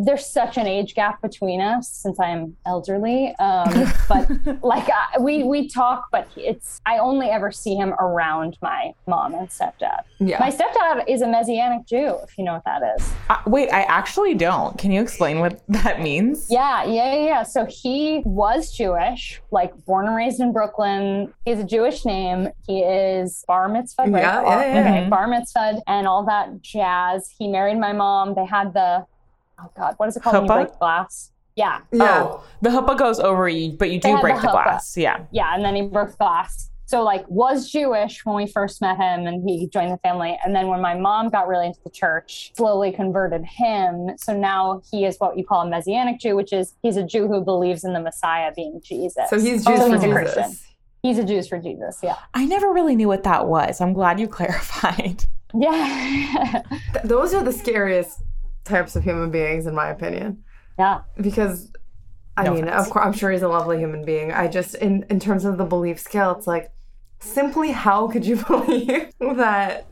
[0.05, 4.28] there's such an age gap between us since i'm elderly um, but
[4.62, 9.34] like I, we we talk but it's i only ever see him around my mom
[9.34, 10.38] and stepdad Yeah.
[10.38, 13.82] my stepdad is a messianic jew if you know what that is Uh, wait, I
[13.82, 14.76] actually don't.
[14.76, 16.47] Can you explain what that means?
[16.51, 17.43] Yeah, yeah, yeah.
[17.45, 21.32] So he was Jewish, like born and raised in Brooklyn.
[21.45, 22.49] He has a Jewish name.
[22.66, 24.20] He is bar mitzvah, right?
[24.20, 24.80] Yeah, yeah, yeah.
[24.80, 27.32] Okay, bar mitzvah and all that jazz.
[27.38, 28.34] He married my mom.
[28.34, 29.07] They had the,
[29.63, 31.33] oh God, what is it called when you break glass?
[31.57, 32.23] Yeah, yeah.
[32.23, 34.97] Oh, the huppah goes over you, but you do break the the, glass.
[34.97, 35.25] Yeah.
[35.31, 35.55] yeah.
[35.55, 36.71] And then he broke glass.
[36.87, 40.37] So like was Jewish when we first met him and he joined the family.
[40.45, 44.17] And then when my mom got really into the church, slowly converted him.
[44.17, 47.29] So now he is what you call a messianic Jew, which is he's a Jew
[47.29, 49.31] who believes in the Messiah being Jesus.
[49.31, 50.43] So he's Oh, Jews he's for a Christian.
[50.51, 50.67] Jesus.
[51.03, 52.17] He's a Jews for Jesus, yeah.
[52.35, 53.81] I never really knew what that was.
[53.81, 55.25] I'm glad you clarified.
[55.55, 56.63] Yeah.
[56.93, 58.21] Th- those are the scariest
[58.65, 60.43] types of human beings, in my opinion.
[60.79, 61.01] yeah.
[61.21, 61.73] Because,
[62.37, 62.87] I No mean, offense.
[62.87, 64.33] of course, I'm sure he's a lovely human being.
[64.33, 66.71] I just, in in terms of the belief scale, it's like,
[67.19, 69.87] simply how could you believe that?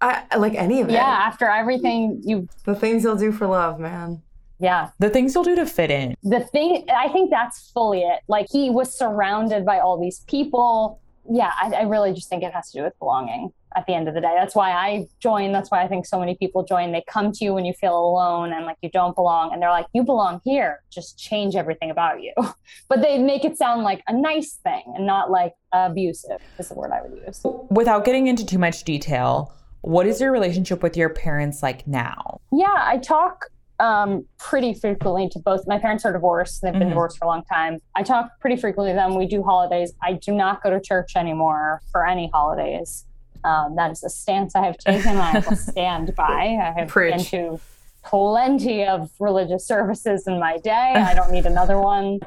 [0.00, 0.92] I like any of it.
[0.92, 1.04] Yeah.
[1.04, 4.22] After everything you The things you'll do for love, man.
[4.58, 4.90] yeah.
[4.98, 6.14] The things you'll do to fit in.
[6.22, 11.00] the thing i think that's fully it like he was surrounded by all these people
[11.30, 14.08] yeah I, I really just think it has to do with belonging at the end
[14.08, 16.92] of the day that's why i join that's why i think so many people join
[16.92, 19.70] they come to you when you feel alone and like you don't belong and they're
[19.70, 22.32] like you belong here just change everything about you
[22.88, 26.74] but they make it sound like a nice thing and not like abusive is the
[26.74, 30.96] word i would use Without getting into too much detail, what is your relationship with
[30.96, 32.40] your parents like now?
[32.52, 33.46] Yeah, I talk
[33.80, 35.66] um, pretty frequently to both.
[35.66, 36.62] My parents are divorced.
[36.62, 36.88] They've been Mhm.
[36.90, 37.78] divorced for a long time.
[37.96, 39.14] I talk pretty frequently to them.
[39.16, 39.92] We do holidays.
[40.02, 43.04] I do not go to church anymore for any holidays.
[43.44, 45.16] Um, that is a stance I have taken.
[45.16, 46.58] I will stand by.
[46.62, 47.14] I have Preach.
[47.14, 47.60] been to
[48.04, 50.94] plenty of religious services in my day.
[50.96, 52.20] I don't need another one.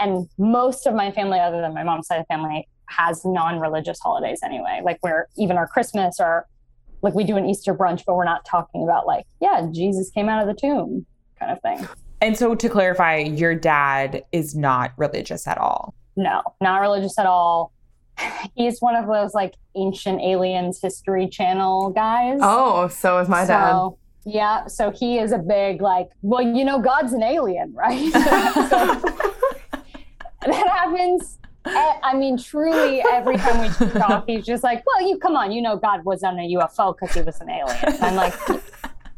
[0.00, 3.98] And most of my family, other than my mom's side of the family, has non-religious
[4.00, 4.80] holidays anyway.
[4.82, 6.46] Like where even our Christmas or
[7.02, 10.28] like we do an Easter brunch, but we're not talking about like, yeah, Jesus came
[10.28, 11.04] out of the tomb
[11.38, 11.86] kind of thing.
[12.22, 15.94] And so to clarify, your dad is not religious at all.
[16.16, 17.73] No, not religious at all.
[18.54, 22.38] He's one of those like ancient aliens history channel guys.
[22.42, 23.90] Oh, so is my dad.
[24.26, 28.12] Yeah, so he is a big like, well, you know, God's an alien, right?
[28.12, 28.20] so
[30.46, 31.38] that happens.
[31.66, 35.62] I mean, truly, every time we talk, he's just like, "Well, you come on, you
[35.62, 38.34] know, God was on a UFO because he was an alien." I'm like,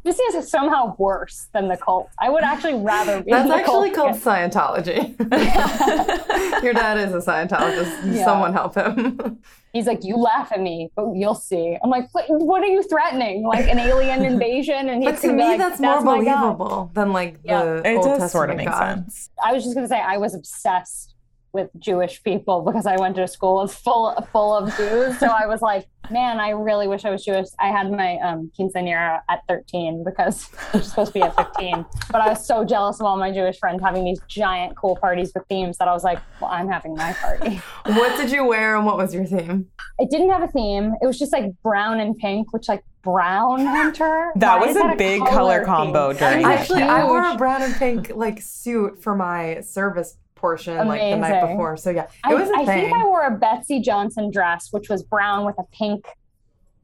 [0.07, 2.09] "This is somehow worse than the cult.
[2.21, 4.23] I would actually rather be." in That's the actually cult.
[4.23, 5.19] called Scientology.
[6.63, 8.15] Your dad is a Scientologist.
[8.15, 8.25] Yeah.
[8.25, 9.39] Someone help him.
[9.73, 12.83] He's like, "You laugh at me, but you'll see." I'm like, "What, what are you
[12.83, 13.45] threatening?
[13.45, 16.91] Like an alien invasion?" And he's but to me, like, that's more my God." believable
[16.95, 17.65] than like Yeah.
[17.65, 18.79] the It Old does Testament sort of make God.
[18.79, 19.31] sense.
[19.45, 21.15] I was just gonna say I was obsessed
[21.57, 25.19] with Jewish people because I went to a school with full full of Jews.
[25.19, 27.47] So I was like, man, I really wish I was Jewish.
[27.59, 31.85] I had my um, quinceanera at 13 because I was supposed to be at 15.
[32.13, 35.33] But I was so jealous of all my Jewish friends having these giant cool parties
[35.35, 37.61] with themes that I was like, well, I'm having my party.
[37.87, 39.67] What did you wear and what was your theme?
[39.99, 40.93] It didn't have a theme.
[41.01, 44.33] It was just like brown and pink, which like brown hunter.
[44.37, 46.19] That Why was is a big color combo theme?
[46.19, 49.61] during That that was Actually, I wore a brown and pink like suit for my
[49.61, 51.57] service portion like the night Amazing.
[51.57, 51.77] before.
[51.77, 52.85] So yeah, it I, was a I thing.
[52.91, 56.05] think I wore a Betsey Johnson dress, which was brown with a pink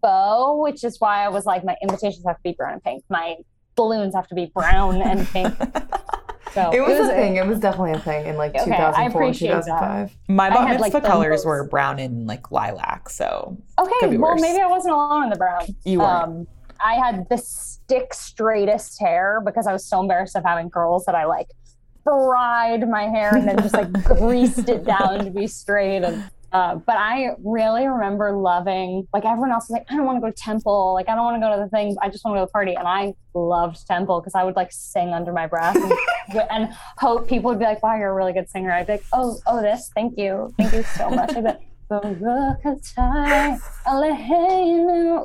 [0.03, 3.05] bow, which is why I was like, my invitations have to be brown and pink.
[3.09, 3.37] My
[3.77, 5.55] balloons have to be brown and pink.
[6.55, 7.37] So It was, a thing.
[7.37, 9.65] It was definitely a thing in like Okay, I 2004, appreciate that.
[9.65, 10.17] 2005.
[10.29, 14.11] My I bat mitzvah like, colors most- were brown and like lilac, so Okay, Could
[14.11, 14.43] be well worse.
[14.43, 15.63] maybe I wasn't alone in the brown.
[15.87, 16.25] You weren't.
[16.25, 16.47] Um,
[16.85, 21.15] I had the stick straightest hair because I was so embarrassed of having curls that
[21.15, 21.47] I like
[22.05, 26.03] fried my hair and then just like greased it down to be straight.
[26.03, 30.17] And uh, but I really remember loving like everyone else was like, I don't want
[30.17, 32.25] to go to temple, like I don't want to go to the thing, I just
[32.25, 32.75] want to go to the party.
[32.75, 37.27] And I loved temple because I would like sing under my breath and, and hope
[37.27, 38.71] people would be like, Wow, you're a really good singer.
[38.71, 41.33] I'd be like, Oh, oh, this, thank you, thank you so much.
[41.93, 42.65] I'd be like,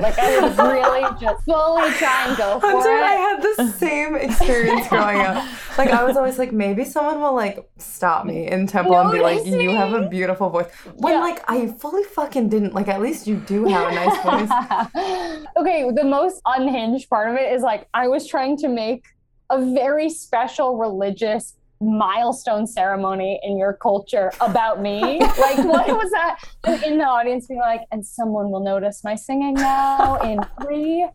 [0.01, 4.15] like I would really just fully try and go for Hunter, I had the same
[4.15, 5.43] experience growing up.
[5.77, 9.21] Like I was always like, maybe someone will like stop me in temple and be
[9.21, 11.19] like, "You have a beautiful voice." When Yeah.
[11.19, 12.73] like I fully fucking didn't.
[12.73, 15.45] Like at least you do have a nice voice.
[15.57, 19.05] okay, the most unhinged part of it is like I was trying to make
[19.49, 25.19] a very special religious milestone ceremony in your culture about me.
[25.19, 26.39] like, what was that?
[26.63, 31.07] And in the audience being like, and someone will notice my singing now in three,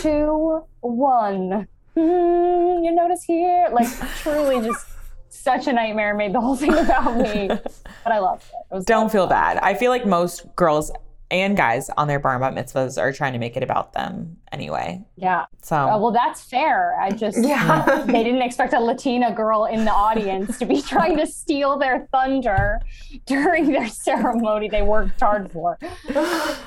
[0.00, 1.66] two, one.
[1.94, 3.68] Hmm, you notice here?
[3.72, 4.86] Like, truly just
[5.28, 7.48] such a nightmare made the whole thing about me.
[7.48, 8.54] But I loved it.
[8.70, 9.58] it was don't feel bad.
[9.58, 10.90] I feel like most girls
[11.30, 15.02] and guys on their bar bat mitzvahs are trying to make it about them anyway.
[15.16, 15.46] Yeah.
[15.62, 16.98] So Uh, well, that's fair.
[17.00, 18.04] I just Yeah.
[18.06, 22.08] they didn't expect a Latina girl in the audience to be trying to steal their
[22.12, 22.80] thunder
[23.26, 25.78] during their ceremony they worked hard for.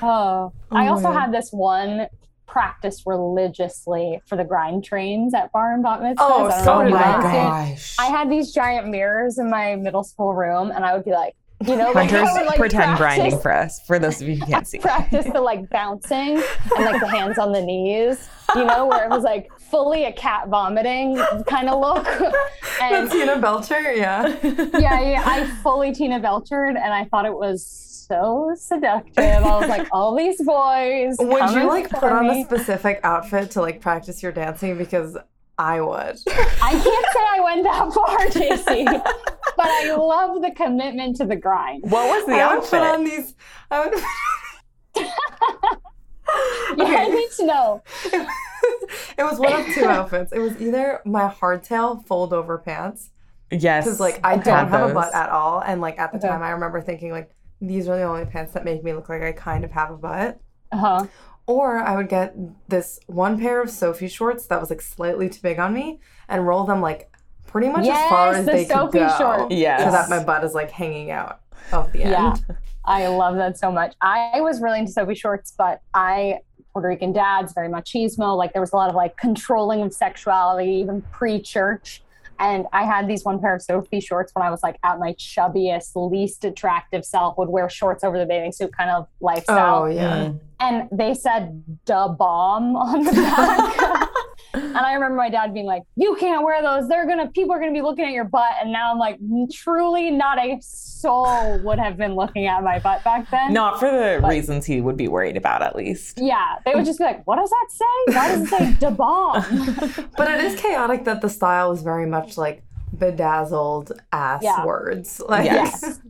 [0.01, 2.07] Oh, I also had this one
[2.45, 6.15] practice religiously for the grind trains at bar and bat mitzvahs.
[6.19, 7.95] Oh, I don't so know if oh you did my gosh.
[7.99, 11.35] I had these giant mirrors in my middle school room, and I would be like,
[11.67, 14.67] you know, like, Hunter's like, pretend grinding for us, for those of you who can't
[14.67, 14.79] see.
[14.79, 16.37] practice the like bouncing
[16.75, 20.11] and like the hands on the knees, you know, where it was like fully a
[20.13, 21.15] cat vomiting
[21.47, 22.07] kind of look.
[22.81, 24.35] And Tina Belcher, yeah.
[24.43, 29.23] yeah, yeah, I fully Tina Belchered and I thought it was so seductive.
[29.23, 31.15] I was like, all these boys.
[31.19, 32.41] Would you like put on me.
[32.41, 34.77] a specific outfit to like practice your dancing?
[34.77, 35.15] Because
[35.57, 36.17] I would.
[36.27, 39.32] I can't say I went that far, JC,
[39.63, 41.83] but I love the commitment to the grind.
[41.89, 43.33] What was the I would put on these.
[43.71, 43.93] I would.
[46.77, 47.83] Yeah, I need to know.
[48.03, 50.31] it was one of two outfits.
[50.31, 53.11] It was either my hardtail fold over pants
[53.51, 53.83] Yes.
[53.85, 56.27] because like I don't had have a butt at all, and like at the Okay.
[56.27, 59.21] time I remember thinking like these are the only pants that make me look like
[59.21, 60.39] I kind of have a butt.
[60.71, 61.05] Uh huh.
[61.45, 62.35] Or I would get
[62.69, 65.99] this one pair of Soffe shorts that was like slightly too big on me
[66.29, 67.11] and roll them like
[67.53, 69.53] pretty much as far as the they could Soffe go, shorts.
[69.53, 69.83] Yes.
[69.83, 71.39] so that my butt is like hanging out
[71.71, 72.11] of the end.
[72.11, 72.35] Yeah.
[72.83, 73.93] I love that so much.
[74.01, 76.39] I was really into Soffe shorts, but I
[76.73, 78.35] Puerto Rican dads, very machismo.
[78.35, 82.01] Like there was a lot of like controlling of sexuality, even pre-church.
[82.39, 85.13] And I had these one pair of Soffe shorts when I was like at my
[85.13, 89.83] chubbiest, least attractive self, would wear shorts over the bathing suit kind of lifestyle.
[89.83, 90.25] Oh yeah.
[90.25, 90.39] Mm.
[90.59, 94.09] And they said da bomb on the back.
[94.53, 96.87] and I remember my dad being like, You can't wear those.
[96.87, 98.51] They're gonna people are gonna be looking at your butt.
[98.61, 99.19] And now I'm like,
[99.51, 103.53] truly not a soul would have been looking at my butt back then.
[103.53, 106.19] Not for the But- reasons he would be worried about, at least.
[106.21, 106.57] Yeah.
[106.65, 108.15] They would just be like, What does that say?
[108.15, 109.43] Why does it say da bomb?
[110.17, 112.63] But it is chaotic that the style is very much like
[112.97, 114.65] bedazzled ass Yeah.
[114.65, 115.21] words.
[115.27, 115.99] Like Yes.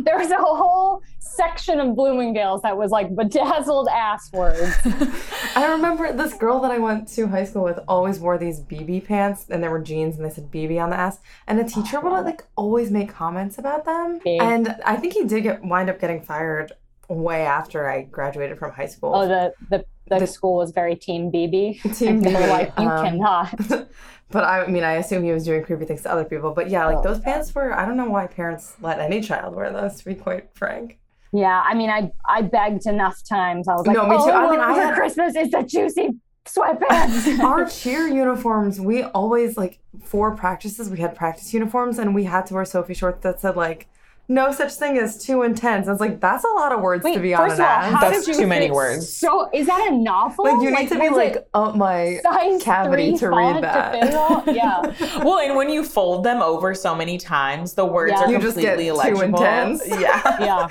[0.00, 4.74] there was a whole section of Bloomingdale's that was like bedazzled ass words.
[5.54, 9.04] I remember this girl that I went to high school with always wore these BB
[9.06, 11.18] pants and there were jeans and they said BB on the ass.
[11.46, 14.18] And a teacher would like always make comments about them.
[14.24, 14.40] Big.
[14.40, 16.72] And I think he did get wind up getting fired
[17.08, 19.14] way after I graduated from high school.
[19.14, 21.96] Oh, the the, the, The- school was very team BB.
[21.98, 23.88] Team And they were BB, like, you um, cannot.
[24.30, 26.52] But I mean, I assume he was doing creepy things to other people.
[26.52, 27.24] But yeah, like Oh, those God.
[27.24, 30.48] pants were, I don't know why parents let any child wear those, to be quite
[30.54, 30.98] frank.
[31.32, 33.68] Yeah, I mean, I I begged enough times.
[33.68, 34.22] I was like, No, me too.
[34.30, 36.10] "Oh, I mean, I had- Christmas is the juicy
[36.46, 42.24] sweatpants." Our cheer uniforms, we always, like, for practices, we had practice uniforms and we
[42.24, 43.88] had to wear Soffe shorts that said, like,
[44.28, 45.86] no such thing as too intense.
[45.86, 47.94] I was like, that's a lot of words Wait, to be on first an of
[48.02, 49.08] all, That's too many words.
[49.16, 50.44] So is that a novel?
[50.44, 52.20] like, you need to be like it up my
[52.60, 53.92] cavity to read that.
[53.92, 54.42] fit it all?
[54.52, 55.22] Yeah.
[55.24, 58.24] Well, and when you fold them over so many times, the words Yeah.
[58.24, 58.90] are You just get completely too
[59.22, 59.38] illegible.
[59.42, 59.86] intense.
[59.88, 60.36] Yeah.
[60.40, 60.68] Yeah.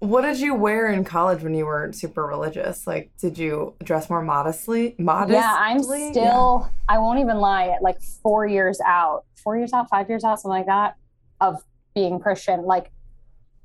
[0.00, 2.86] What did you wear in college when you were super religious?
[2.86, 4.94] Like, did you dress more modestly?
[4.96, 5.34] Modestly?
[5.36, 10.08] Yeah, I'm still, I won't even lie, like four years out, four years out, five
[10.08, 10.94] years out, something like that,
[11.40, 11.64] of
[11.98, 12.58] being Christian.
[12.74, 12.86] Like,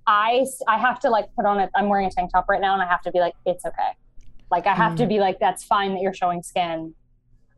[0.08, 1.70] I, I have to like put on it.
[1.76, 3.92] I'm wearing a tank top right now, and I have to be like, it's okay.
[4.52, 5.10] Like, I have to mm.
[5.14, 6.94] be like, that's fine that you're showing skin.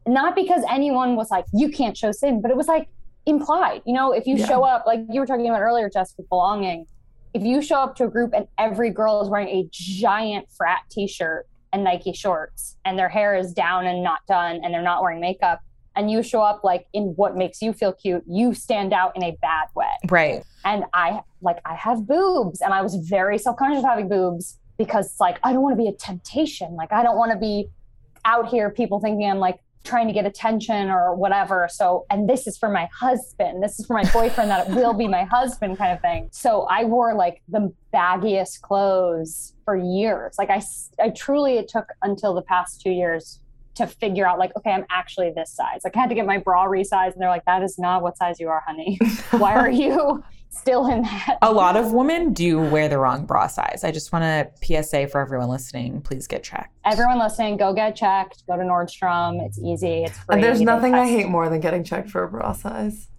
[0.07, 2.87] not because anyone was like, you can't show sin, but it was like
[3.25, 3.81] implied.
[3.87, 4.45] You know, if you Yeah.
[4.45, 6.85] show up, like you were talking about earlier, Jess, with belonging,
[7.33, 10.81] if you show up to a group and every girl is wearing a giant frat
[10.91, 14.89] t shirt and Nike shorts and their hair is down and not done and they're
[14.91, 15.59] not wearing makeup,
[15.95, 19.23] and you show up like in what makes you feel cute, you stand out in
[19.23, 20.43] a bad way Right.
[20.63, 25.05] and I like I have boobs and I was very self-conscious of having boobs because
[25.07, 26.75] it's like I don't want to be a temptation.
[26.75, 27.69] Like I don't want to be
[28.25, 31.67] out here people thinking I'm like trying to get attention or whatever.
[31.71, 33.61] So and this is for my husband.
[33.63, 36.27] This is for my boyfriend that will be my husband kind of thing.
[36.31, 40.35] So I wore like the baggiest clothes for years.
[40.39, 40.61] Like I,
[40.99, 43.39] I truly it took until the past 2 years
[43.75, 45.81] to figure out like okay, I'm actually this size.
[45.83, 48.17] Like I had to get my bra resized and they're like that is not what
[48.17, 48.97] size you are, honey.
[49.31, 51.37] Why are you still in that?
[51.41, 53.83] A lot of women do wear the wrong bra size.
[53.83, 56.01] I just want to PSA for everyone listening.
[56.01, 56.73] Please get checked.
[56.85, 58.43] Everyone listening, go get checked.
[58.47, 59.45] Go to Nordstrom.
[59.45, 60.03] It's easy.
[60.05, 60.35] It's free.
[60.35, 63.09] And there's You don't nothing I hate more than getting checked for a bra size.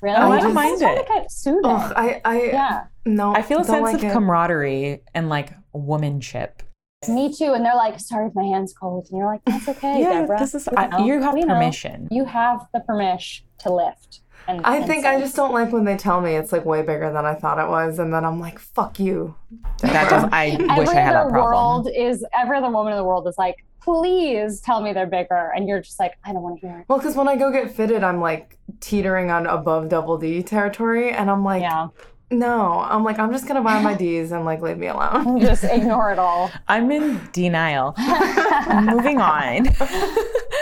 [0.00, 0.16] Really?
[0.16, 1.08] Oh, I just- don't mind just wanna it.
[1.08, 1.64] Get soothing.
[1.64, 4.12] Ugh, I, I, yeah, no, I feel a sense like of it.
[4.12, 6.60] camaraderie and like womanship.
[7.06, 7.52] Me too.
[7.52, 10.38] And they're like, "Sorry if my hands cold," and you're like, "That's okay, yeah, Deborah.
[10.38, 11.54] this is I, you have We know.
[11.54, 12.08] permission.
[12.10, 15.84] You have the permission to lift." And I and think I just don't like when
[15.84, 18.40] they tell me it's like way bigger than I thought it was, and then I'm
[18.40, 19.36] like, "Fuck you."
[19.82, 20.28] That does.
[20.32, 21.52] I Every wish I had that other problem.
[21.52, 25.52] world is every other woman in the world is like, "Please tell me they're bigger,"
[25.54, 27.52] and you're just like, "I don't want to hear it." Well, because when I go
[27.52, 31.88] get fitted, I'm like teetering on above double D territory, and I'm like, yeah,
[32.30, 35.40] no, I'm like, I'm just gonna buy my D's and like leave me alone.
[35.40, 36.50] just ignore it all.
[36.66, 37.94] I'm in denial.
[38.82, 39.68] Moving on.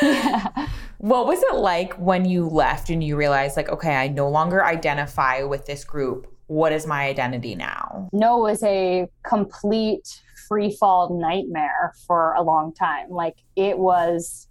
[0.03, 0.69] yeah.
[0.99, 4.65] What was it like when you left and you realized, like, okay, I no longer
[4.65, 6.27] identify with this group.
[6.47, 8.09] What is my identity now?
[8.13, 14.49] no was a complete free fall nightmare for a long time like it was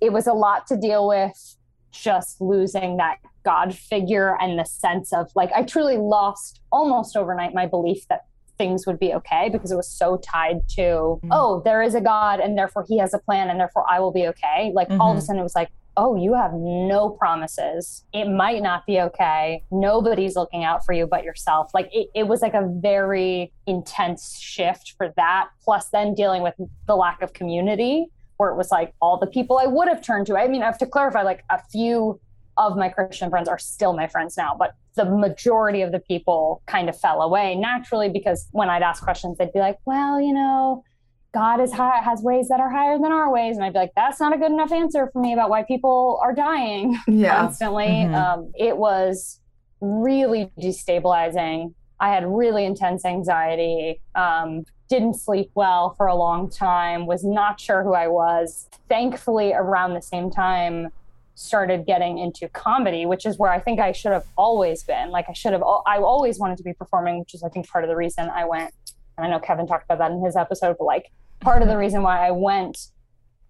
[0.00, 1.56] it was a lot to deal with
[1.92, 7.52] just losing that god figure and the sense of like i truly lost almost overnight
[7.54, 8.22] my belief that
[8.56, 11.28] things would be okay because it was so tied to Mm.
[11.32, 14.12] oh there is a god and therefore he has a plan and therefore i will
[14.12, 15.24] be okay like all of a Mhm.
[15.24, 18.04] sudden it was like oh, you have no promises.
[18.12, 19.62] It might not be okay.
[19.70, 21.70] Nobody's looking out for you but yourself.
[21.72, 25.50] Like it, it was like a very intense shift for that.
[25.64, 26.54] Plus, then dealing with
[26.88, 28.06] the lack of community,
[28.38, 30.36] where it was like all the people I would have turned to.
[30.36, 32.18] I mean, I have to clarify like a few
[32.56, 36.62] of my Christian friends are still my friends now, but the majority of the people
[36.66, 40.32] kind of fell away naturally because when I'd ask questions, they'd be like, well, you
[40.32, 40.84] know,
[41.32, 43.56] God is high, has ways that are higher than our ways.
[43.56, 46.20] And I'd be like, that's not a good enough answer for me about why people
[46.22, 47.36] are dying Yeah.
[47.40, 47.86] constantly.
[47.86, 48.14] Mhm.
[48.14, 49.40] Um, it was
[49.80, 51.74] really destabilizing.
[52.00, 57.58] I had really intense anxiety, um, didn't sleep well for a long time, was not
[57.58, 58.68] sure who I was.
[58.88, 60.88] Thankfully, around the same time,
[61.34, 65.10] started getting into comedy, which is where I think I should have always been.
[65.10, 67.68] Like I should have, al- I always wanted to be performing, which is I think
[67.68, 68.72] part of the reason I went.
[69.16, 71.10] And I know Kevin talked about that in his episode, but like
[71.40, 71.80] part of the mm-hmm.
[71.80, 72.88] reason why I went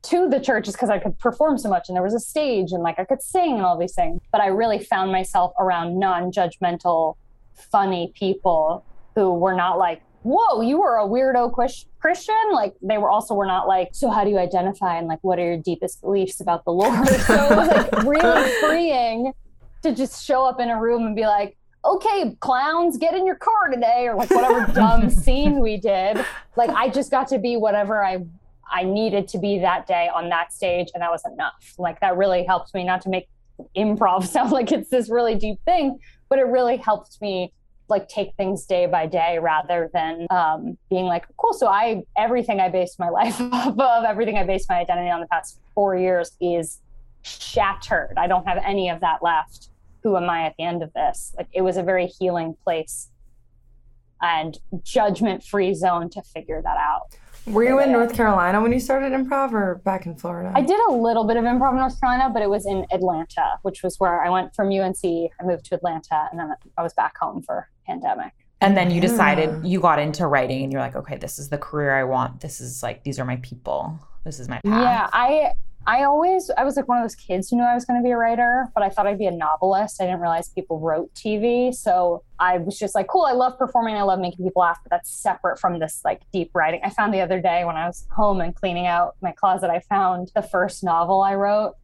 [0.05, 2.73] to the church is because I could perform so much and there was a stage
[2.73, 4.21] and like I could sing and all these things.
[4.33, 7.17] But I really found myself around non judgmental,
[7.55, 11.53] funny people who were not like, whoa, you were a weirdo
[12.01, 12.35] Christian.
[12.51, 15.39] Like they were also were not like, so how do you identify and like what
[15.39, 17.09] are your deepest beliefs about the Lord?
[17.09, 19.33] so it was like really freeing
[19.83, 23.37] to just show up in a room and be like, okay, clowns, get in your
[23.37, 26.25] car today, or like whatever dumb scene we did.
[26.57, 28.25] Like I just got to be whatever I
[28.73, 31.75] I needed to be that day on that stage, and that was enough.
[31.79, 33.29] Like that really helped me not to make
[33.77, 35.99] improv sound like it's this really deep thing,
[36.29, 37.53] but it really helped me
[37.89, 41.53] like take things day by day rather than um, being like, cool.
[41.53, 45.21] So I everything I based my life off of, everything I based my identity on
[45.21, 46.81] the past four years is
[47.23, 48.15] shattered.
[48.17, 49.69] I don't have any of that left.
[50.03, 51.35] Who am I at the end of this?
[51.37, 53.09] Like it was a very healing place
[54.21, 57.17] and judgment free zone to figure that out.
[57.47, 60.51] Were you in North Carolina when you started improv or back in Florida?
[60.55, 63.59] I did a little bit of improv in North Carolina, but it was in Atlanta,
[63.63, 65.05] which was where I went from UNC.
[65.05, 68.33] I moved to Atlanta, and then I was back home for pandemic.
[68.63, 69.09] And then you Yeah.
[69.09, 69.65] decided hmm.
[69.67, 72.41] you got into writing and you're like, okay, this is the career I want.
[72.41, 73.99] This is like, these are my people.
[74.25, 74.83] This is my path.
[74.83, 75.53] Yeah, I
[75.87, 78.05] I always I was like one of those kids who knew I was going to
[78.05, 80.01] be a writer, but I thought I'd be a novelist.
[80.01, 83.25] I didn't realize people wrote TV, so I was just like, cool.
[83.25, 83.97] I love performing.
[83.97, 86.81] I love making people laugh, but that's separate from this like deep writing.
[86.83, 89.81] I found the other day when I was home and cleaning out my closet, I
[89.81, 91.75] found the first novel I wrote.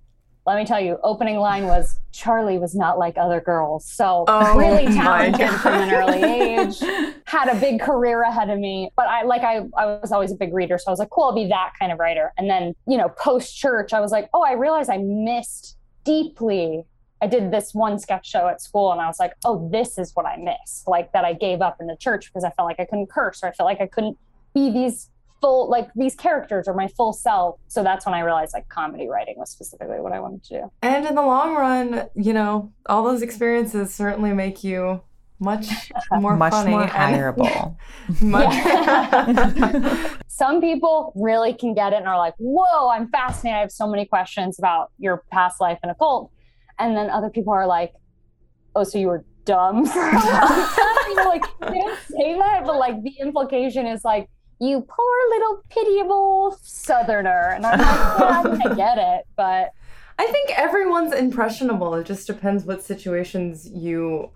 [0.51, 3.87] Let me tell you, opening line was Charlie was not like other girls.
[3.87, 6.81] So Oh really talented from an early age.
[7.25, 8.91] Had a big career ahead of me.
[8.97, 10.77] But I like I, I was always a big reader.
[10.77, 12.33] So I was like, cool, I'll be that kind of writer.
[12.37, 16.83] And then, you know, post church, I was like, oh, I realized I missed deeply.
[17.23, 20.11] I did this one sketch show at school and I was like, oh, this is
[20.17, 20.89] what I missed.
[20.89, 23.45] Like that I gave up in the church because I felt like I couldn't curse
[23.45, 24.19] or I felt like I couldn't
[24.53, 25.11] be these
[25.41, 27.59] full like these characters or my full self.
[27.69, 30.73] So that's when I realized like comedy writing was specifically what I wanted to do.
[30.83, 35.03] And in the long run, you know, all those experiences certainly make you
[35.39, 37.77] much more Much funny more and hireable.
[38.23, 43.57] much Some people really can get it and are like, whoa, I'm fascinated.
[43.57, 46.31] I have so many questions about your past life in a cult.
[46.79, 47.93] And then other people are like,
[48.75, 50.97] oh, so you were dumb for a long time?
[51.15, 54.29] You're like, they don't say that, but like the implication is like,
[54.61, 57.53] you poor little pitiable southerner.
[57.55, 59.73] And I'm like, yeah, I get it, but
[60.19, 61.95] I think everyone's impressionable.
[61.95, 64.31] It just depends what situations you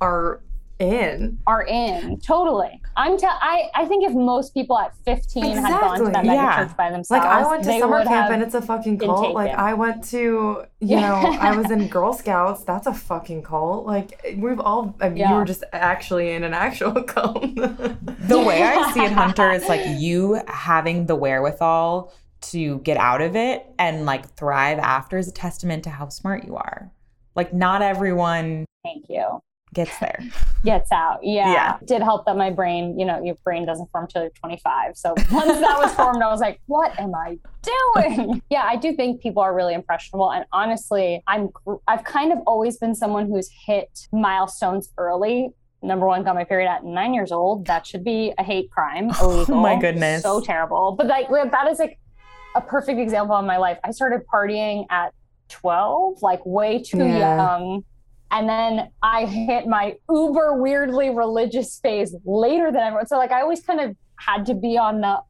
[0.00, 0.40] are
[0.80, 1.38] in.
[1.46, 2.80] are in totally.
[2.96, 6.34] I'm te- I I think if most people at 15 had gone to that Exactly.
[6.34, 6.64] Yeah.
[6.66, 9.34] church by themselves, Like I went to summer camp and it's a fucking cult.
[9.34, 9.52] Like.
[9.52, 12.64] I went to, you know, I was in Girl Scouts.
[12.64, 13.86] That's a fucking cult.
[13.86, 14.96] Like we've all.
[15.00, 17.42] I mean, You were just actually in an actual cult.
[17.54, 22.12] the way I see it, Hunter, is like you having the wherewithal
[22.42, 26.44] to get out of it and like thrive after is a testament to how smart
[26.44, 26.90] you are.
[27.36, 29.42] Like, not everyone Thank you.
[29.74, 30.18] Gets there.
[30.64, 31.20] Gets out.
[31.22, 31.52] Yeah.
[31.52, 31.78] Yeah.
[31.86, 34.94] Did help that my brain, you know, your brain doesn't form till you're 25.
[34.94, 38.42] So once that was formed, I was like, what am I doing?
[38.50, 40.30] yeah, I do think people are really impressionable.
[40.32, 41.48] And honestly, i'm
[41.88, 45.50] i've kind of always been someone who's hit milestones early.
[45.82, 47.66] Number one, got my period at nine years old.
[47.66, 49.10] That should be a hate crime.
[49.22, 49.60] Oh Illegal.
[49.62, 50.22] my goodness.
[50.22, 50.92] So terrible.
[50.92, 51.98] But like that is like
[52.54, 53.78] a perfect example of my life.
[53.82, 55.14] I started partying at
[55.48, 57.36] 12, like way too Yeah.
[57.36, 57.84] young.
[58.30, 63.06] And then I hit my uber weirdly religious phase later than everyone.
[63.06, 65.20] So like I always kind of had to be on the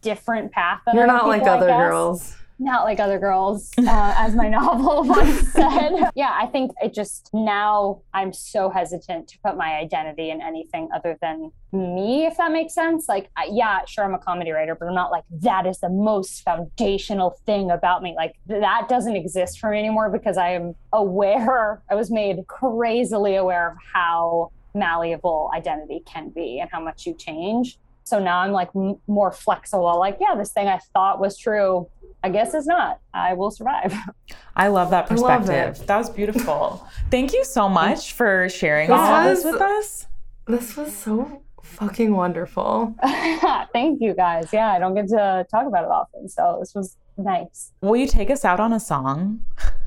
[0.00, 0.80] different path.
[0.86, 2.34] Than You're not like people, I other girls.
[2.60, 6.10] Not like other girls, uh, as my novel once said.
[6.16, 10.88] Yeah, I think it just now I'm so hesitant to put my identity in anything
[10.94, 13.08] other than me, if that makes sense.
[13.08, 15.88] Like, I, yeah, sure, I'm a comedy writer, but I'm not like that is the
[15.88, 18.14] most foundational thing about me.
[18.16, 22.44] Like, th- that doesn't exist for me anymore because I am aware, I was made
[22.48, 27.78] crazily aware of how malleable identity can be and how much you change.
[28.04, 29.98] So now I'm like m- more flexible.
[29.98, 31.88] Like, yeah, this thing I thought was true,
[32.28, 33.00] I guess it's not.
[33.14, 33.94] I will survive.
[34.56, 35.86] I love that I love perspective.
[35.86, 36.86] that was beautiful.
[37.10, 40.06] Thank you so much for sharing This all this with us.
[40.46, 42.94] This was so fucking wonderful.
[43.72, 44.48] Thank you guys.
[44.52, 46.28] Yeah, I don't get to talk about it often.
[46.28, 47.72] So this was nice.
[47.80, 49.40] Will you take us out on a song?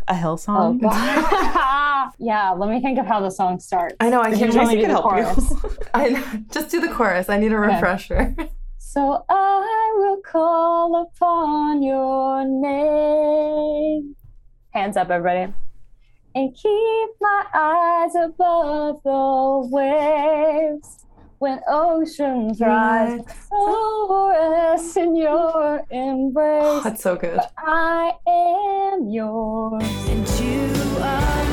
[0.07, 0.79] A hill Oh, song?
[0.79, 2.11] God.
[2.19, 3.95] yeah, let me think of how the song starts.
[3.99, 4.19] I know.
[4.19, 5.51] I can't tell me Tracy to can do the help chorus.
[5.63, 5.85] you.
[5.93, 6.23] I know.
[6.49, 7.29] Just do the chorus.
[7.29, 8.49] I need a Okay.
[8.95, 9.01] Refresher.
[9.01, 14.15] So I will call upon your name.
[14.71, 15.53] Hands up, everybody.
[16.33, 20.97] And keep my eyes above the waves.
[21.39, 26.83] When oceans rise, so rest in your embrace.
[26.83, 27.39] That's so good.
[27.57, 29.81] I am yours.
[30.07, 30.69] And you
[30.99, 31.51] are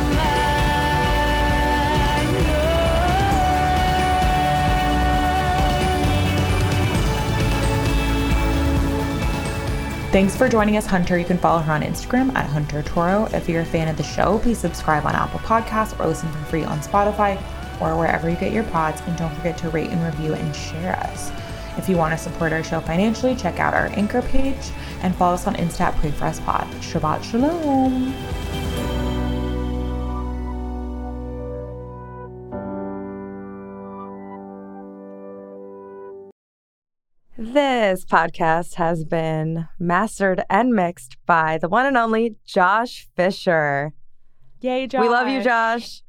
[10.10, 11.18] Thanks for joining us, Hunter.
[11.18, 13.26] You can follow her on Instagram at Hunter Toro.
[13.26, 16.38] If you're a fan of the show, please subscribe on Apple Podcasts or listen for
[16.46, 17.36] free on Spotify
[17.78, 19.02] or wherever you get your pods.
[19.02, 21.30] And don't forget to rate and review and share us.
[21.76, 25.34] If you want to support our show financially, check out our anchor page and follow
[25.34, 26.66] us on Insta at Pray For Us Pod.
[26.80, 28.14] Shabbat Shalom.
[37.40, 43.92] This podcast has been mastered and mixed by the one and only Josh Fisher.
[44.60, 45.02] Yay, Josh.
[45.02, 46.02] We love you, Josh.